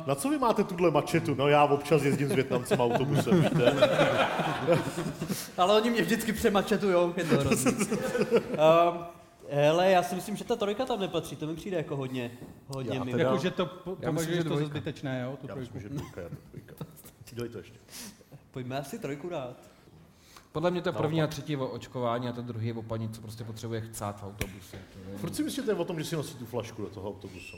Na 0.06 0.14
co 0.14 0.28
vy 0.28 0.38
máte 0.38 0.64
tuhle 0.64 0.90
mačetu? 0.90 1.34
No 1.34 1.48
já 1.48 1.64
občas 1.64 2.02
jezdím 2.02 2.28
s 2.28 2.32
Větnamcem 2.32 2.80
autobusem, 2.80 3.42
víte? 3.42 3.74
ale 5.58 5.74
oni 5.80 5.90
mě 5.90 6.02
vždycky 6.02 6.32
přemačetujou, 6.32 7.14
je 7.16 7.24
to 7.24 7.36
hrozný. 7.40 7.72
Um, 7.72 8.98
hele, 9.50 9.90
já 9.90 10.02
si 10.02 10.14
myslím, 10.14 10.36
že 10.36 10.44
ta 10.44 10.56
trojka 10.56 10.84
tam 10.86 11.00
nepatří, 11.00 11.36
to 11.36 11.46
mi 11.46 11.56
přijde 11.56 11.76
jako 11.76 11.96
hodně, 11.96 12.30
hodně 12.68 12.96
Já 12.98 13.04
mimo. 13.04 13.16
teda- 13.18 13.30
Jako, 13.30 13.42
že 13.42 13.50
to 13.50 13.66
po- 13.66 13.96
Já 14.00 14.10
myslím, 14.10 14.34
že 14.36 14.44
to 14.44 14.56
za 14.56 14.64
zbytečné, 14.64 15.20
jo? 15.24 15.36
Tu 15.40 15.46
Já 15.48 15.54
trojku. 15.54 15.74
myslím, 15.74 15.82
že 15.82 15.88
dvojka, 15.98 16.20
je 16.20 16.28
to 16.28 16.36
dvojka. 16.52 16.74
Dělej 17.32 17.50
to 17.50 17.58
ještě. 17.58 17.78
Pojďme 18.50 18.78
asi 18.78 18.98
trojku 18.98 19.28
dát. 19.28 19.56
Podle 20.52 20.70
mě 20.70 20.82
to 20.82 20.92
první 20.92 21.22
a 21.22 21.26
třetí 21.26 21.52
je 21.52 21.58
o 21.58 21.68
očkování 21.68 22.28
a 22.28 22.32
to 22.32 22.42
druhý 22.42 22.66
je 22.66 22.74
o 22.74 22.82
paní, 22.82 23.08
co 23.08 23.20
prostě 23.20 23.44
potřebuje 23.44 23.80
chcát 23.80 24.20
v 24.20 24.24
autobuse. 24.24 24.76
Furt 25.16 25.34
si 25.34 25.42
myslíte 25.42 25.74
o 25.74 25.84
tom, 25.84 25.98
že 25.98 26.04
si 26.04 26.16
nosí 26.16 26.34
tu 26.34 26.46
flašku 26.46 26.82
do 26.82 26.88
toho 26.88 27.08
autobusu? 27.08 27.56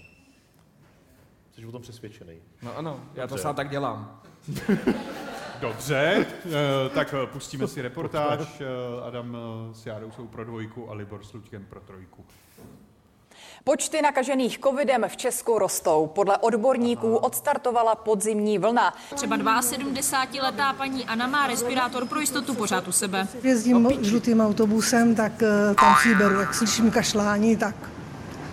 Jsi 1.55 1.67
o 1.67 1.73
tom 1.73 1.83
přesvědčený? 1.83 2.35
No 2.63 2.77
ano, 2.77 3.01
já 3.15 3.27
to 3.27 3.39
sám 3.39 3.55
tak 3.55 3.71
dělám. 3.71 4.21
Dobře, 5.63 6.27
eh, 6.47 6.51
tak 6.95 7.15
eh, 7.23 7.27
pustíme 7.27 7.69
si 7.69 7.83
reportáž. 7.83 8.41
Eh, 8.61 9.07
Adam 9.07 9.37
s 9.73 9.87
Jádou 9.87 10.11
jsou 10.11 10.27
pro 10.27 10.45
dvojku 10.45 10.91
a 10.91 10.95
Libor 10.95 11.25
s 11.25 11.33
Luďkem 11.33 11.65
pro 11.65 11.81
trojku. 11.81 12.25
Počty 13.65 14.03
nakažených 14.03 14.59
covidem 14.59 15.05
v 15.09 15.17
Česku 15.17 15.59
rostou. 15.59 16.07
Podle 16.07 16.39
odborníků 16.39 17.17
odstartovala 17.17 17.95
podzimní 17.95 18.59
vlna. 18.59 18.95
Třeba 19.15 19.61
72-letá 19.61 20.73
paní 20.73 21.05
Anna 21.05 21.27
má 21.27 21.47
respirátor 21.47 22.07
pro 22.07 22.21
jistotu 22.21 22.55
pořád 22.55 22.89
u 22.89 22.93
sebe. 22.93 23.29
Jezdím 23.43 23.89
žlutým 24.01 24.41
autobusem, 24.41 25.15
tak 25.15 25.33
tam 25.81 25.95
si 26.03 26.15
beru. 26.15 26.41
Jak 26.41 26.55
slyším 26.55 26.91
kašlání, 26.91 27.57
tak 27.57 27.75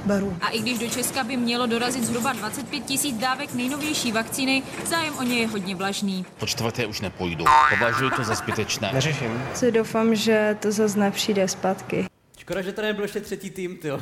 beru. 0.10 0.38
A 0.42 0.50
i 0.50 0.60
když 0.60 0.80
do 0.80 0.90
Česka 0.90 1.24
by 1.24 1.38
mělo 1.38 1.66
dorazit 1.66 2.04
zhruba 2.04 2.34
25 2.34 2.84
tisíc 2.84 3.18
dávek 3.18 3.54
nejnovější 3.54 4.12
vakcíny, 4.12 4.64
zájem 4.86 5.18
o 5.18 5.24
ně 5.24 5.40
je 5.40 5.48
hodně 5.48 5.76
vlažný. 5.76 6.26
Po 6.40 6.46
čtvrté 6.46 6.86
už 6.86 7.02
nepůjdu. 7.02 7.46
Považuji 7.70 8.10
to 8.10 8.24
za 8.24 8.36
zbytečné. 8.36 8.92
Neřeším. 8.94 9.44
Si 9.54 9.72
doufám, 9.72 10.16
že 10.16 10.58
to 10.62 10.72
zase 10.72 11.00
nepřijde 11.00 11.48
zpátky. 11.48 12.06
Škoda, 12.38 12.62
že 12.62 12.72
tady 12.72 12.88
nebyl 12.88 13.04
ještě 13.04 13.22
třetí 13.22 13.50
tým, 13.50 13.78
ty. 13.78 13.90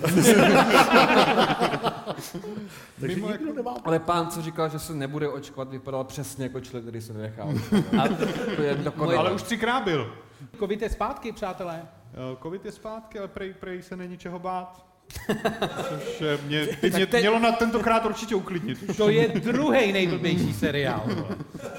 Takže 2.99 3.15
nikdo 3.15 3.53
nemá... 3.53 3.75
Ale 3.83 3.99
pán, 3.99 4.27
co 4.27 4.41
říkal, 4.41 4.69
že 4.69 4.79
se 4.79 4.93
nebude 4.93 5.29
očkovat, 5.29 5.69
vypadal 5.69 6.03
přesně 6.03 6.43
jako 6.43 6.59
člověk, 6.59 6.83
který 6.83 7.01
se 7.01 7.13
nenechal. 7.13 7.53
to 8.55 8.61
je 8.61 8.75
dokonalé. 8.75 9.17
Ale 9.17 9.31
už 9.31 9.41
třikrát 9.41 9.83
byl. 9.83 10.13
Covid 10.59 10.81
je 10.81 10.89
zpátky, 10.89 11.31
přátelé. 11.31 11.87
Covid 12.43 12.65
je 12.65 12.71
zpátky, 12.71 13.19
ale 13.19 13.27
prej, 13.27 13.53
prej 13.53 13.81
se 13.81 13.95
není 13.95 14.17
čeho 14.17 14.39
bát. 14.39 14.86
Což 15.89 16.23
mě, 16.47 16.67
by 16.81 16.89
mě 16.89 17.05
teď- 17.05 17.21
mělo 17.21 17.39
na 17.39 17.51
tentokrát 17.51 18.05
určitě 18.05 18.35
uklidnit. 18.35 18.97
To 18.97 19.09
je 19.09 19.27
druhý 19.27 19.91
nejblbější 19.91 20.53
seriál. 20.53 21.03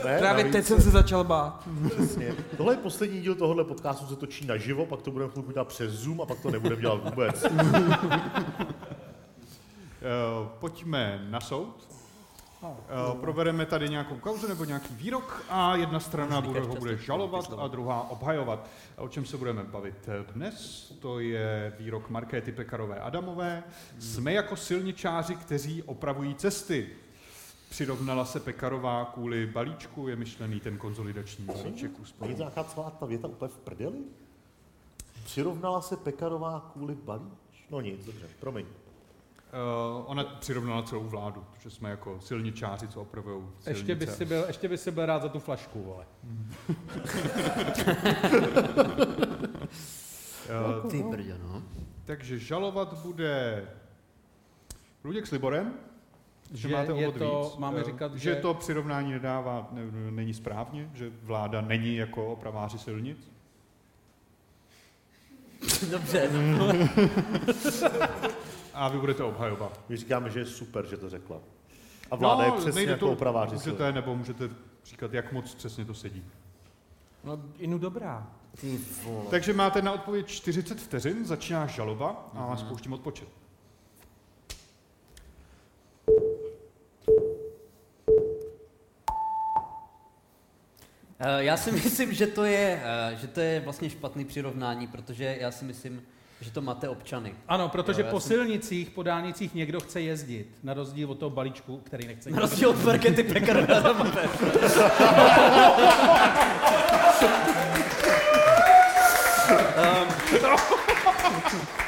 Ne, 0.04 0.18
Právě 0.18 0.44
navíc- 0.44 0.52
teď 0.52 0.64
jsem 0.64 0.80
se 0.82 0.90
začal 0.90 1.24
bát. 1.24 1.68
Přesně. 1.96 2.34
Tohle 2.56 2.72
je 2.74 2.78
poslední 2.78 3.20
díl 3.20 3.34
tohohle 3.34 3.64
podcastu, 3.64 4.06
se 4.06 4.16
točí 4.16 4.46
naživo, 4.46 4.86
pak 4.86 5.02
to 5.02 5.10
budeme 5.10 5.30
chvilku 5.30 5.52
dělat 5.52 5.68
přes 5.68 5.92
Zoom 5.92 6.20
a 6.20 6.26
pak 6.26 6.40
to 6.40 6.50
nebudeme 6.50 6.80
dělat 6.82 7.04
vůbec. 7.04 7.46
Eh, 10.02 10.48
Pojďme 10.58 11.26
na 11.30 11.40
soud. 11.40 11.87
Eh, 12.62 13.18
Probereme 13.20 13.66
tady 13.66 13.88
nějakou 13.88 14.16
kauzu 14.16 14.48
nebo 14.48 14.64
nějaký 14.64 14.94
výrok 14.94 15.44
a 15.48 15.76
jedna 15.76 16.00
strana 16.00 16.40
bude, 16.40 16.60
ho 16.60 16.74
bude 16.74 16.96
žalovat 16.98 17.52
a 17.58 17.68
druhá 17.68 18.10
obhajovat. 18.10 18.66
A 18.96 19.02
o 19.02 19.08
čem 19.08 19.24
se 19.26 19.36
budeme 19.36 19.64
bavit 19.64 20.08
dnes? 20.34 20.88
To 21.00 21.20
je 21.20 21.72
výrok 21.78 22.10
Markéty 22.10 22.52
Pekarové 22.52 23.00
Adamové. 23.00 23.62
Jsme 23.98 24.32
jako 24.32 24.56
silničáři, 24.56 25.36
kteří 25.36 25.82
opravují 25.82 26.34
cesty. 26.34 26.88
Přirovnala 27.70 28.24
se 28.24 28.40
Pekarová 28.40 29.04
kvůli 29.04 29.46
balíčku, 29.46 30.08
je 30.08 30.16
myšlený 30.16 30.60
ten 30.60 30.78
konzolidační 30.78 31.44
balíček 31.44 32.00
úspor. 32.00 32.28
Není 32.28 32.38
nějaká 32.38 32.64
celá 32.64 32.90
ta 32.90 33.06
věta 33.06 33.28
úplně 33.28 33.48
v 33.48 33.58
prdeli? 33.58 33.98
Přirovnala 35.24 35.80
se 35.80 35.96
Pekarová 35.96 36.70
kvůli 36.72 36.94
balíč? 36.94 37.66
No 37.70 37.80
nic, 37.80 38.04
dobře, 38.04 38.26
promiň. 38.40 38.66
Uh, 39.52 40.04
ona 40.06 40.24
přirovnala 40.24 40.82
celou 40.82 41.04
vládu, 41.04 41.44
že 41.58 41.70
jsme 41.70 41.90
jako 41.90 42.20
silničáři, 42.20 42.88
co 42.88 43.00
opravují 43.00 43.36
silnice. 43.42 43.70
Ještě 43.70 43.94
by, 43.94 44.06
si 44.06 44.24
byl, 44.24 44.44
ještě 44.46 44.68
by 44.68 44.78
si 44.78 44.90
byl 44.90 45.06
rád 45.06 45.22
za 45.22 45.28
tu 45.28 45.38
flašku, 45.40 45.82
vole. 45.82 46.04
Eh, 50.50 50.88
Ty 50.90 51.02
brdě, 51.02 51.38
no. 51.42 51.62
Takže 52.04 52.38
žalovat 52.38 52.94
bude 53.02 53.64
Luděk 55.04 55.26
s 55.26 55.30
Liborem, 55.30 55.74
že, 56.52 56.68
Že 56.68 56.74
máte 56.74 56.92
je 56.92 57.12
to- 57.12 57.42
víc, 57.48 57.56
máme 57.56 57.80
eh, 57.80 57.84
říkat, 57.84 58.12
že 58.14 58.18
že- 58.18 58.34
to 58.36 58.54
přirovnání 58.54 59.12
nedává, 59.12 59.68
ne, 59.72 59.82
není 60.10 60.34
správně, 60.34 60.90
že 60.94 61.10
vláda 61.22 61.60
není 61.60 61.96
jako 61.96 62.32
opraváři 62.32 62.78
silnic. 62.78 63.30
Dobře. 65.90 66.30
A 68.78 68.88
vy 68.88 68.98
budete 68.98 69.22
obhajovat. 69.24 69.80
My 69.88 69.96
říkáme, 69.96 70.30
že 70.30 70.38
je 70.40 70.46
super, 70.46 70.86
že 70.86 70.96
to 70.96 71.10
řekla. 71.10 71.38
A 72.10 72.16
vláda 72.16 72.44
je 72.44 72.52
přesně 72.52 72.86
No, 72.86 72.90
jako 72.90 73.06
to, 73.06 73.12
opraváři 73.12 73.54
Můžete, 73.54 73.92
nebo 73.92 74.16
můžete 74.16 74.50
říkat, 74.84 75.12
jak 75.14 75.32
moc 75.32 75.54
přesně 75.54 75.84
to 75.84 75.94
sedí. 75.94 76.24
No, 77.24 77.42
inu 77.58 77.78
dobrá. 77.78 78.26
Takže 79.30 79.52
máte 79.52 79.82
na 79.82 79.92
odpověď 79.92 80.26
40 80.26 80.80
vteřin, 80.80 81.24
začíná 81.24 81.66
žaloba 81.66 82.30
a 82.34 82.56
spouštím 82.56 82.92
odpočet. 82.92 83.28
Eh, 91.18 91.44
Já 91.44 91.56
si 91.56 91.72
myslím, 91.84 92.12
že 92.12 92.26
to 92.26 92.44
je, 92.44 92.82
eh, 92.84 93.16
že 93.16 93.26
to 93.26 93.40
je 93.40 93.60
vlastně 93.60 93.90
špatný 93.90 94.24
přirovnání, 94.24 94.86
protože 94.86 95.36
já 95.40 95.50
si 95.50 95.64
myslím, 95.64 96.02
že 96.40 96.50
to 96.50 96.60
máte 96.60 96.88
občany. 96.88 97.34
Ano, 97.48 97.68
protože 97.68 98.02
Jo, 98.02 98.08
po 98.10 98.20
si- 98.20 98.28
silnicích, 98.28 98.90
po 98.90 99.02
dálnicích 99.02 99.54
někdo 99.54 99.80
chce 99.80 100.00
jezdit, 100.00 100.46
na 100.62 100.74
rozdíl 100.74 101.10
od 101.10 101.18
toho 101.18 101.30
balíčku, 101.30 101.76
který 101.84 102.06
nechce 102.08 102.30
Na 102.30 102.38
rozdíl 102.40 102.70
od 102.70 102.84
Markety 102.84 103.22
Pekarové 103.22 103.66
Adamové. 103.76 104.28
um, 109.78 110.08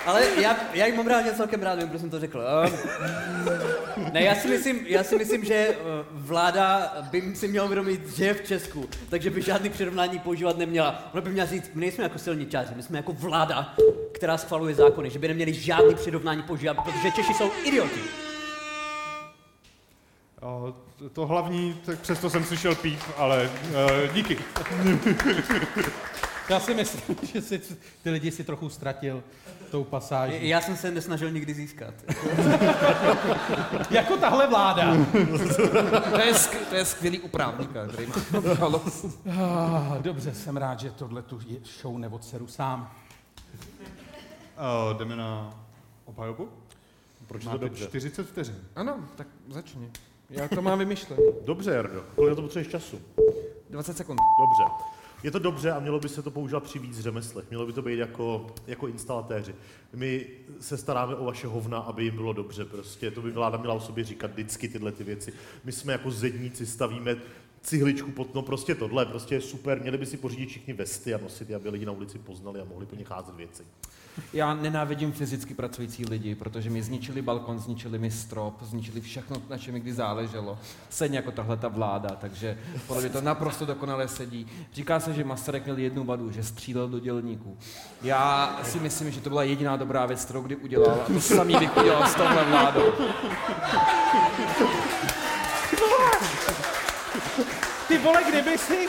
ale 0.06 0.26
já, 0.40 0.56
já 0.74 0.86
jim 0.86 0.96
mám 0.96 1.06
rád, 1.06 1.26
já 1.26 1.32
celkem 1.34 1.62
rád, 1.62 1.74
nevím, 1.74 1.88
proč 1.88 2.00
jsem 2.00 2.10
to 2.10 2.20
řekl. 2.20 2.42
Um, 2.66 4.12
ne, 4.12 4.22
já 4.22 4.34
si 4.34 4.48
myslím, 4.48 4.86
já 4.86 5.04
si 5.04 5.16
myslím 5.18 5.44
že 5.44 5.54
eh, 5.54 5.76
vláda 6.10 6.92
by 7.10 7.36
si 7.36 7.48
měla 7.48 7.64
uvědomit, 7.64 8.16
že 8.16 8.24
je 8.24 8.34
v 8.34 8.46
Česku, 8.46 8.88
takže 9.08 9.30
by 9.30 9.42
žádný 9.42 9.70
přirovnání 9.70 10.18
používat 10.18 10.58
neměla. 10.58 11.10
Ona 11.12 11.20
by 11.20 11.30
měla 11.30 11.46
říct, 11.48 11.70
my 11.74 11.80
nejsme 11.80 12.04
jako 12.04 12.18
silničáři, 12.18 12.74
my 12.76 12.82
jsme 12.82 12.98
jako 12.98 13.12
vláda, 13.12 13.74
která 14.12 14.38
schvaluje 14.38 14.74
zákony, 14.74 15.10
že 15.10 15.18
by 15.18 15.28
neměli 15.28 15.52
žádný 15.52 15.94
přirovnání 15.94 16.42
používat, 16.42 16.74
protože 16.74 17.10
Češi 17.10 17.34
jsou 17.34 17.50
idioti. 17.64 18.00
O, 20.40 20.74
to- 20.98 21.08
to 21.08 21.26
hlavní, 21.26 21.80
tak 21.86 21.98
přesto 21.98 22.30
jsem 22.30 22.44
slyšel 22.44 22.74
píp, 22.74 23.00
ale 23.16 23.50
uh, 23.70 24.14
díky. 24.14 24.38
Já 26.48 26.60
si 26.60 26.74
myslím, 26.74 27.16
že 27.32 27.42
si 27.42 27.60
ty 28.02 28.10
lidi 28.10 28.30
si 28.30 28.44
trochu 28.44 28.68
ztratil 28.68 29.22
tou 29.70 29.84
pasáží. 29.84 30.48
Já 30.48 30.60
jsem 30.60 30.76
se 30.76 30.90
nesnažil 30.90 31.30
nikdy 31.30 31.54
získat. 31.54 31.94
jako 33.90 34.16
tahle 34.16 34.46
vláda. 34.46 34.92
to, 36.10 36.18
je, 36.20 36.32
sk- 36.32 36.64
to 36.68 36.74
je 36.74 36.84
skvělý 36.84 37.20
uprávníka, 37.20 37.86
který 37.86 38.06
má. 38.06 38.14
Ah, 39.30 39.98
Dobře, 40.00 40.34
jsem 40.34 40.56
rád, 40.56 40.80
že 40.80 40.90
tohle 40.90 41.22
tu 41.22 41.40
je- 41.46 41.58
show 41.80 41.98
neodseru 41.98 42.46
sám. 42.46 42.90
Uh, 44.90 44.98
jdeme 44.98 45.16
na 45.16 45.54
obhajobu. 46.04 46.48
Proč 47.26 47.42
je 47.42 47.46
to 47.48 47.52
Máte 47.52 47.64
dobře? 47.64 47.86
40 47.86 48.26
vteřin. 48.26 48.56
Ano, 48.76 48.96
tak 49.16 49.26
začni. 49.48 49.90
Já 50.30 50.48
to 50.48 50.62
mám 50.62 50.78
vymyšlené. 50.78 51.22
Dobře, 51.44 51.70
Jardo. 51.70 52.04
Kolik 52.14 52.30
na 52.30 52.36
to 52.36 52.42
potřebuješ 52.42 52.68
času? 52.72 53.00
20 53.70 53.96
sekund. 53.96 54.18
Dobře. 54.40 54.89
Je 55.22 55.30
to 55.30 55.38
dobře 55.38 55.72
a 55.72 55.80
mělo 55.80 56.00
by 56.00 56.08
se 56.08 56.22
to 56.22 56.30
používat 56.30 56.62
při 56.62 56.78
víc 56.78 57.00
řemeslech. 57.00 57.44
Mělo 57.50 57.66
by 57.66 57.72
to 57.72 57.82
být 57.82 57.98
jako, 57.98 58.46
jako 58.66 58.88
instalatéři. 58.88 59.54
My 59.92 60.26
se 60.60 60.76
staráme 60.76 61.14
o 61.14 61.24
vaše 61.24 61.46
hovna, 61.46 61.78
aby 61.78 62.04
jim 62.04 62.14
bylo 62.14 62.32
dobře. 62.32 62.64
Prostě 62.64 63.10
to 63.10 63.22
by 63.22 63.30
vláda 63.30 63.58
měla 63.58 63.74
o 63.74 63.80
sobě 63.80 64.04
říkat 64.04 64.30
vždycky 64.30 64.68
tyhle 64.68 64.92
ty 64.92 65.04
věci. 65.04 65.32
My 65.64 65.72
jsme 65.72 65.92
jako 65.92 66.10
zedníci, 66.10 66.66
stavíme 66.66 67.16
cihličku 67.62 68.10
pod, 68.10 68.34
no 68.34 68.42
prostě 68.42 68.74
tohle, 68.74 69.06
prostě 69.06 69.34
je 69.34 69.40
super. 69.40 69.80
Měli 69.80 69.98
by 69.98 70.06
si 70.06 70.16
pořídit 70.16 70.46
všichni 70.46 70.72
vesty 70.72 71.14
a 71.14 71.18
nosit, 71.18 71.54
aby 71.54 71.68
lidi 71.68 71.86
na 71.86 71.92
ulici 71.92 72.18
poznali 72.18 72.60
a 72.60 72.64
mohli 72.64 72.86
po 72.86 72.96
nich 72.96 73.10
házet 73.10 73.34
věci. 73.34 73.62
Já 74.32 74.54
nenávidím 74.54 75.12
fyzicky 75.12 75.54
pracující 75.54 76.04
lidi, 76.06 76.34
protože 76.34 76.70
mi 76.70 76.82
zničili 76.82 77.22
balkon, 77.22 77.58
zničili 77.58 77.98
mi 77.98 78.10
strop, 78.10 78.62
zničili 78.62 79.00
všechno, 79.00 79.42
na 79.48 79.58
čem 79.58 79.74
mi 79.74 79.80
kdy 79.80 79.92
záleželo. 79.92 80.58
Stejně 80.88 81.16
jako 81.16 81.30
tahle 81.30 81.56
ta 81.56 81.68
vláda, 81.68 82.08
takže 82.08 82.58
podle 82.86 83.02
mě 83.02 83.10
to 83.10 83.20
naprosto 83.20 83.66
dokonale 83.66 84.08
sedí. 84.08 84.46
Říká 84.72 85.00
se, 85.00 85.14
že 85.14 85.24
Masaryk 85.24 85.64
měl 85.64 85.78
jednu 85.78 86.04
vadu, 86.04 86.30
že 86.30 86.42
střílel 86.42 86.88
do 86.88 86.98
dělníků. 86.98 87.58
Já 88.02 88.60
si 88.62 88.80
myslím, 88.80 89.10
že 89.10 89.20
to 89.20 89.28
byla 89.28 89.42
jediná 89.42 89.76
dobrá 89.76 90.06
věc, 90.06 90.24
kterou 90.24 90.42
kdy 90.42 90.56
udělal. 90.56 91.00
A 91.00 91.12
to 91.12 91.20
samý 91.20 91.56
bych 91.58 91.76
udělal 91.76 92.08
s 92.08 92.14
touhle 92.14 92.44
vládou. 92.44 92.92
Ty 97.90 97.98
vole, 97.98 98.24
kdyby 98.28 98.58
si, 98.58 98.88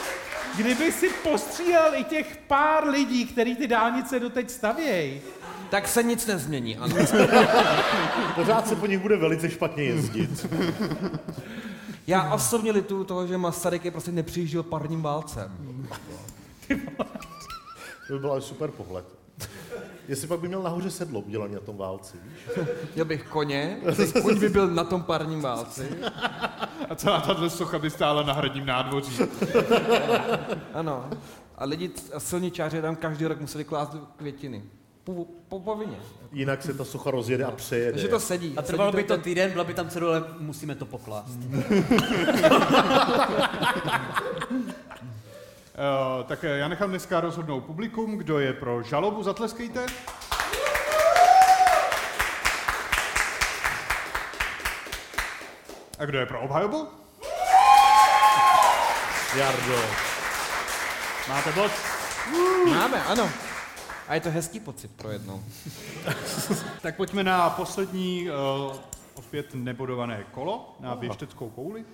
kdyby 0.56 0.92
si 0.92 1.08
postřílel 1.08 1.94
i 1.94 2.04
těch 2.04 2.36
pár 2.46 2.88
lidí, 2.88 3.26
který 3.26 3.56
ty 3.56 3.66
dálnice 3.66 4.20
doteď 4.20 4.50
stavějí. 4.50 5.20
Tak 5.70 5.88
se 5.88 6.02
nic 6.02 6.26
nezmění, 6.26 6.76
ano. 6.76 6.96
Pořád 8.34 8.68
se 8.68 8.76
po 8.76 8.86
nich 8.86 8.98
bude 8.98 9.16
velice 9.16 9.50
špatně 9.50 9.84
jezdit. 9.84 10.46
Já 12.06 12.34
osobně 12.34 12.72
lituju 12.72 13.04
toho, 13.04 13.26
že 13.26 13.38
Masaryk 13.38 13.84
je 13.84 13.90
prostě 13.90 14.12
nepřijížděl 14.12 14.62
parním 14.62 15.02
válcem. 15.02 15.86
To 18.06 18.12
by 18.12 18.18
byl 18.18 18.40
super 18.40 18.70
pohled. 18.70 19.21
Jestli 20.08 20.28
pak 20.28 20.40
by 20.40 20.48
měl 20.48 20.62
nahoře 20.62 20.90
sedlo 20.90 21.20
udělané 21.20 21.54
na 21.54 21.60
tom 21.60 21.76
válci, 21.76 22.16
víš? 22.24 22.58
Měl 22.94 23.04
bych 23.04 23.24
koně, 23.24 23.76
koň 24.22 24.38
by 24.38 24.48
byl 24.48 24.68
na 24.68 24.84
tom 24.84 25.02
parním 25.02 25.40
válci. 25.40 25.88
A 26.90 26.94
celá 26.94 27.20
tahle 27.20 27.50
socha 27.50 27.78
by 27.78 27.90
stála 27.90 28.22
na 28.22 28.32
hradním 28.32 28.66
nádvoří. 28.66 29.18
Ano. 30.74 31.10
A 31.58 31.64
lidi 31.64 31.90
a 32.14 32.20
silničáři 32.20 32.82
tam 32.82 32.96
každý 32.96 33.26
rok 33.26 33.40
museli 33.40 33.64
klást 33.64 33.96
květiny. 34.16 34.62
Po, 35.04 35.26
po 35.48 35.60
povinně. 35.60 35.96
Jinak 36.32 36.62
se 36.62 36.74
ta 36.74 36.84
socha 36.84 37.10
rozjede 37.10 37.44
a 37.44 37.50
přejede. 37.50 37.92
Takže 37.92 38.08
to 38.08 38.20
sedí. 38.20 38.54
A 38.56 38.62
trvalo 38.62 38.92
Sedí 38.92 39.02
by 39.02 39.08
to 39.08 39.18
týden, 39.18 39.50
byla 39.50 39.64
by 39.64 39.74
tam 39.74 39.88
cedule, 39.88 40.24
musíme 40.38 40.74
to 40.74 40.86
poklást. 40.86 41.38
Uh, 45.72 46.24
tak 46.24 46.42
já 46.42 46.68
nechám 46.68 46.90
dneska 46.90 47.20
rozhodnout 47.20 47.60
publikum, 47.60 48.18
kdo 48.18 48.38
je 48.38 48.52
pro 48.52 48.82
žalobu, 48.82 49.22
zatleskejte. 49.22 49.86
A 55.98 56.04
kdo 56.04 56.18
je 56.18 56.26
pro 56.26 56.40
obhajobu? 56.40 56.88
Jardo. 59.36 59.82
Máte 61.28 61.52
bod? 61.52 61.70
Máme, 62.70 63.04
ano. 63.04 63.30
A 64.08 64.14
je 64.14 64.20
to 64.20 64.30
hezký 64.30 64.60
pocit 64.60 64.90
pro 64.96 65.10
jednou. 65.10 65.44
Tak 66.82 66.96
pojďme 66.96 67.24
na 67.24 67.50
poslední, 67.50 68.28
uh, 68.30 68.76
opět 69.14 69.54
nebodované 69.54 70.24
kolo, 70.30 70.76
na 70.80 70.96
běžteckou 70.96 71.50
kouli. 71.50 71.80
Uh, 71.80 71.86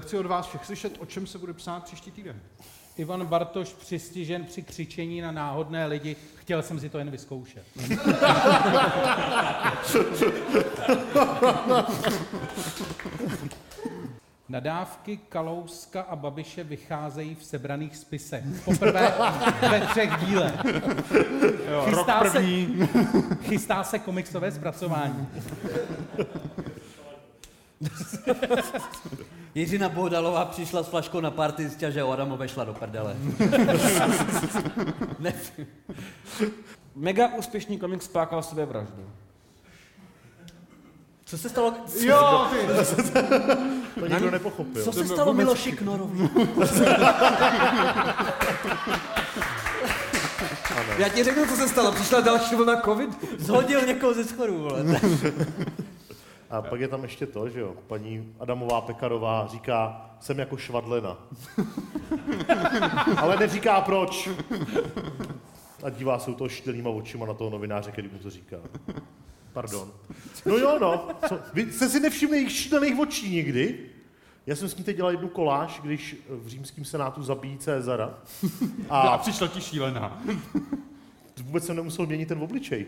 chci 0.00 0.18
od 0.18 0.26
vás 0.26 0.46
všech 0.46 0.64
slyšet, 0.64 0.96
o 0.98 1.06
čem 1.06 1.26
se 1.26 1.38
bude 1.38 1.52
psát 1.52 1.84
příští 1.84 2.10
týden. 2.10 2.40
Ivan 2.96 3.26
Bartoš 3.26 3.72
přistižen 3.72 4.44
při 4.44 4.62
křičení 4.62 5.20
na 5.20 5.32
náhodné 5.32 5.86
lidi. 5.86 6.16
Chtěl 6.36 6.62
jsem 6.62 6.80
si 6.80 6.88
to 6.88 6.98
jen 6.98 7.10
vyzkoušet. 7.10 7.64
Nadávky 14.48 15.16
Kalouska 15.16 16.02
a 16.02 16.16
Babiše 16.16 16.64
vycházejí 16.64 17.34
v 17.34 17.44
sebraných 17.44 17.96
spisech. 17.96 18.44
Poprvé 18.64 19.14
ve 19.70 19.80
třech 19.80 20.10
dílech. 20.26 20.54
Jo, 21.70 21.84
rok 21.90 22.08
první. 22.18 22.78
Se, 22.78 22.86
chystá 23.42 23.84
se 23.84 23.98
komiksové 23.98 24.52
zpracování. 24.52 25.28
Jiřina 29.54 29.88
Bohdalová 29.88 30.44
přišla 30.44 30.82
s 30.82 30.88
flaškou 30.88 31.20
na 31.20 31.30
party, 31.30 31.62
zjistila, 31.62 31.90
že 31.90 32.02
Adamové 32.02 32.48
šla 32.48 32.64
do 32.64 32.74
prdele. 32.74 33.16
ne. 35.18 35.32
Mega 36.94 37.28
úspěšný 37.28 37.78
komik 37.78 38.02
spáchal 38.02 38.42
sebevraždu. 38.42 39.10
Co 41.24 41.38
se 41.38 41.48
stalo? 41.48 41.74
Jo, 42.00 42.46
ty. 42.50 42.56
To 44.00 44.06
nikdo 44.06 44.30
nepochopil. 44.30 44.84
Co 44.84 44.92
se 44.92 45.06
stalo 45.06 45.34
Miloši 45.34 45.72
Knorovi? 45.72 46.28
Já 50.98 51.08
ti 51.08 51.24
řeknu, 51.24 51.46
co 51.46 51.56
se 51.56 51.68
stalo. 51.68 51.92
Přišla 51.92 52.20
další 52.20 52.54
vlna 52.54 52.80
covid. 52.80 53.40
Zhodil 53.40 53.86
někoho 53.86 54.14
ze 54.14 54.24
schodu, 54.24 54.58
vole. 54.58 54.84
A 56.50 56.62
pak 56.62 56.80
je 56.80 56.88
tam 56.88 57.02
ještě 57.02 57.26
to, 57.26 57.48
že 57.48 57.60
jo, 57.60 57.74
paní 57.86 58.34
Adamová 58.40 58.80
Pekarová 58.80 59.46
říká, 59.50 60.10
jsem 60.20 60.38
jako 60.38 60.56
švadlena. 60.56 61.16
Ale 63.16 63.36
neříká 63.36 63.80
proč. 63.80 64.28
A 65.82 65.90
dívá 65.90 66.18
se 66.18 66.30
u 66.30 66.34
toho 66.34 66.48
štělýma 66.48 66.90
očima 66.90 67.26
na 67.26 67.34
toho 67.34 67.50
novináře, 67.50 67.90
který 67.92 68.08
mu 68.12 68.18
to 68.18 68.30
říká. 68.30 68.56
Pardon. 69.56 69.92
No 70.46 70.56
jo, 70.56 70.78
no. 70.80 71.08
Co? 71.28 71.38
Vy 71.54 71.72
jste 71.72 71.88
si 71.88 72.00
nevšimli 72.00 72.36
jejich 72.36 72.52
šílených 72.52 72.98
očí 72.98 73.30
nikdy? 73.30 73.78
Já 74.46 74.56
jsem 74.56 74.68
s 74.68 74.76
ní 74.76 74.84
teď 74.84 74.96
dělal 74.96 75.12
jednu 75.12 75.28
koláž, 75.28 75.80
když 75.82 76.16
v 76.28 76.46
římském 76.48 76.84
senátu 76.84 77.22
zabíjí 77.22 77.58
Cezara. 77.58 78.14
A 78.88 79.00
A 79.00 79.18
přišla 79.18 79.48
ti 79.48 79.60
šílená. 79.60 80.22
vůbec 81.44 81.66
jsem 81.66 81.76
nemusel 81.76 82.06
měnit 82.06 82.28
ten 82.28 82.42
obličej. 82.42 82.86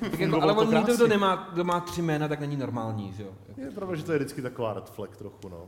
Tak 0.00 0.20
jako, 0.20 0.42
ale 0.42 0.54
to 0.54 0.60
on 0.60 0.66
někdo, 0.66 0.82
krásně. 0.84 0.94
kdo, 0.96 1.06
nemá, 1.06 1.48
kdo 1.52 1.64
má 1.64 1.80
tři 1.80 2.02
jména, 2.02 2.28
tak 2.28 2.40
není 2.40 2.56
normální, 2.56 3.12
že 3.16 3.22
jo? 3.22 3.30
Je 3.56 3.70
pravda, 3.70 3.96
že 3.96 4.04
to 4.04 4.12
je 4.12 4.18
vždycky 4.18 4.42
taková 4.42 4.74
red 4.74 4.90
flag 4.90 5.16
trochu, 5.16 5.48
no. 5.48 5.66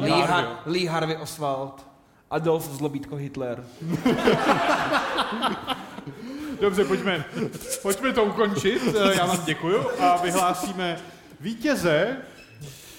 Lee, 0.00 0.10
Har- 0.12 0.56
Lee 0.66 0.86
Harvey 0.86 1.16
Oswald, 1.16 1.86
Adolf 2.30 2.70
Zlobítko 2.70 3.16
Hitler. 3.16 3.64
Dobře, 6.60 6.84
pojďme, 6.84 7.24
pojďme 7.82 8.12
to 8.12 8.24
ukončit. 8.24 8.82
Eh, 9.10 9.16
Já 9.16 9.26
vám 9.26 9.44
děkuju 9.44 9.86
a 10.00 10.16
vyhlásíme 10.22 10.96
vítěze. 11.40 12.16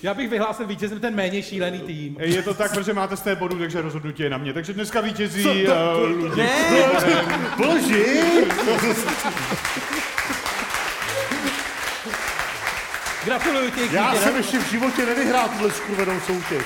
Já 0.04 0.14
bych 0.14 0.30
vyhlásil 0.30 0.68
vítězem 0.68 1.00
ten 1.00 1.16
méně 1.16 1.44
šílený 1.44 1.80
tým. 1.80 2.18
Je 2.20 2.42
to 2.44 2.54
tak, 2.54 2.74
protože 2.74 2.94
máte 2.94 3.18
z 3.18 3.22
té 3.22 3.36
bodu, 3.36 3.60
takže 3.60 3.82
rozhodnutí 3.82 4.24
je 4.24 4.30
na 4.30 4.38
mě. 4.38 4.54
Takže 4.54 4.74
dneska 4.74 5.02
vítězí 5.02 5.44
Co 5.44 5.50
to- 5.50 6.02
uh, 6.04 6.10
Luděk 6.10 6.36
Ne! 6.38 7.26
Boži! 7.58 8.22
Gratuluju 13.26 13.72
ti. 13.72 13.82
Já 13.92 14.16
jsem 14.16 14.36
ještě 14.36 14.60
v 14.60 14.70
životě 14.70 15.06
nevyhrál 15.06 15.50
tuhle 15.50 15.72
skurvenou 15.72 16.20
soutěž. 16.20 16.64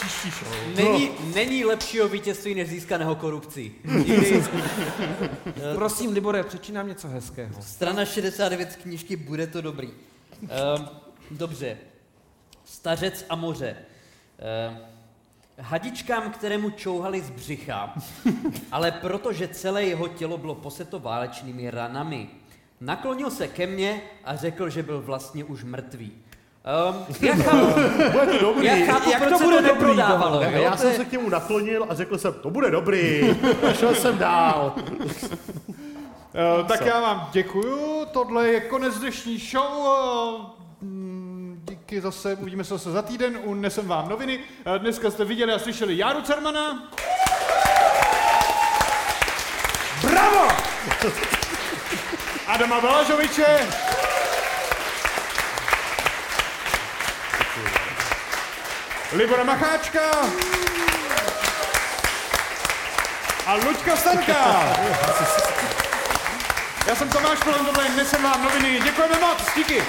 Příští 0.00 0.30
show. 0.30 0.52
Není, 0.74 1.10
není 1.34 1.64
lepšího 1.64 2.08
vítězství 2.08 2.54
než 2.54 2.68
získaného 2.68 3.14
korupcí. 3.16 3.74
Nikdy. 3.84 4.44
Prosím, 5.74 6.12
Libore, 6.12 6.42
přečí 6.42 6.72
nám 6.72 6.88
něco 6.88 7.08
hezkého. 7.08 7.62
Strana 7.62 8.04
69 8.04 8.72
z 8.72 8.76
knížky 8.76 9.16
Bude 9.16 9.46
to 9.46 9.60
dobrý. 9.60 9.88
Um, 9.88 10.88
dobře. 11.30 11.76
Stařec 12.64 13.26
a 13.28 13.36
moře. 13.36 13.76
Um, 14.70 14.78
hadičkám, 15.58 16.30
kterému 16.30 16.70
čouhali 16.70 17.20
z 17.20 17.30
břicha, 17.30 17.94
ale 18.72 18.92
protože 18.92 19.48
celé 19.48 19.84
jeho 19.84 20.08
tělo 20.08 20.38
bylo 20.38 20.54
poseto 20.54 20.98
válečnými 20.98 21.70
ranami, 21.70 22.28
naklonil 22.80 23.30
se 23.30 23.48
ke 23.48 23.66
mně 23.66 24.02
a 24.24 24.36
řekl, 24.36 24.70
že 24.70 24.82
byl 24.82 25.02
vlastně 25.02 25.44
už 25.44 25.64
mrtvý. 25.64 26.12
Um, 26.90 27.06
já 27.20 27.34
chápu, 27.36 27.66
Bude 28.12 28.26
to 28.26 28.38
dobrý. 28.40 28.66
já 28.66 28.92
chápu 28.92 29.10
Jak 29.10 29.18
proč 29.22 29.32
to 29.32 29.38
se 29.38 29.44
bude 29.44 29.56
to 29.56 29.62
dobrý? 29.68 29.86
neprodávalo. 29.86 30.40
Ne, 30.40 30.50
já 30.62 30.76
jsem 30.76 30.94
se 30.94 31.04
k 31.04 31.12
němu 31.12 31.28
naklonil 31.28 31.86
a 31.88 31.94
řekl 31.94 32.18
jsem, 32.18 32.32
to 32.34 32.50
bude 32.50 32.70
dobrý. 32.70 33.30
A 33.68 33.72
šel 33.78 33.94
jsem 33.94 34.18
dál. 34.18 34.74
Uh, 34.76 36.66
tak 36.68 36.86
já 36.86 37.00
vám 37.00 37.28
děkuju, 37.32 38.06
tohle 38.12 38.48
je 38.48 38.60
konec 38.60 38.98
dnešní 38.98 39.38
show. 39.38 39.78
Uh, 39.78 40.44
mm, 40.88 41.62
díky 41.68 42.00
zase, 42.00 42.34
uvidíme 42.34 42.64
se 42.64 42.74
zase 42.74 42.90
za 42.92 43.02
týden, 43.02 43.38
unesem 43.44 43.86
vám 43.88 44.08
noviny. 44.08 44.38
Uh, 44.66 44.74
dneska 44.78 45.10
jste 45.10 45.24
viděli 45.24 45.52
a 45.52 45.58
slyšeli 45.58 45.98
Járu 45.98 46.22
Cermana. 46.22 46.88
Bravo! 50.02 50.48
Adama 52.46 52.80
Balažoviče. 52.80 53.66
Libora 59.12 59.44
Macháčka 59.44 60.10
a 63.46 63.54
Luďka 63.54 63.96
Stanka. 63.96 64.74
Já 66.86 66.94
jsem 66.94 67.08
Tomáš 67.08 67.38
tohle 67.44 67.84
je 67.84 67.90
Nesem 67.90 68.22
vám 68.22 68.44
noviny. 68.44 68.80
Děkujeme 68.80 69.18
moc, 69.18 69.54
díky. 69.56 69.82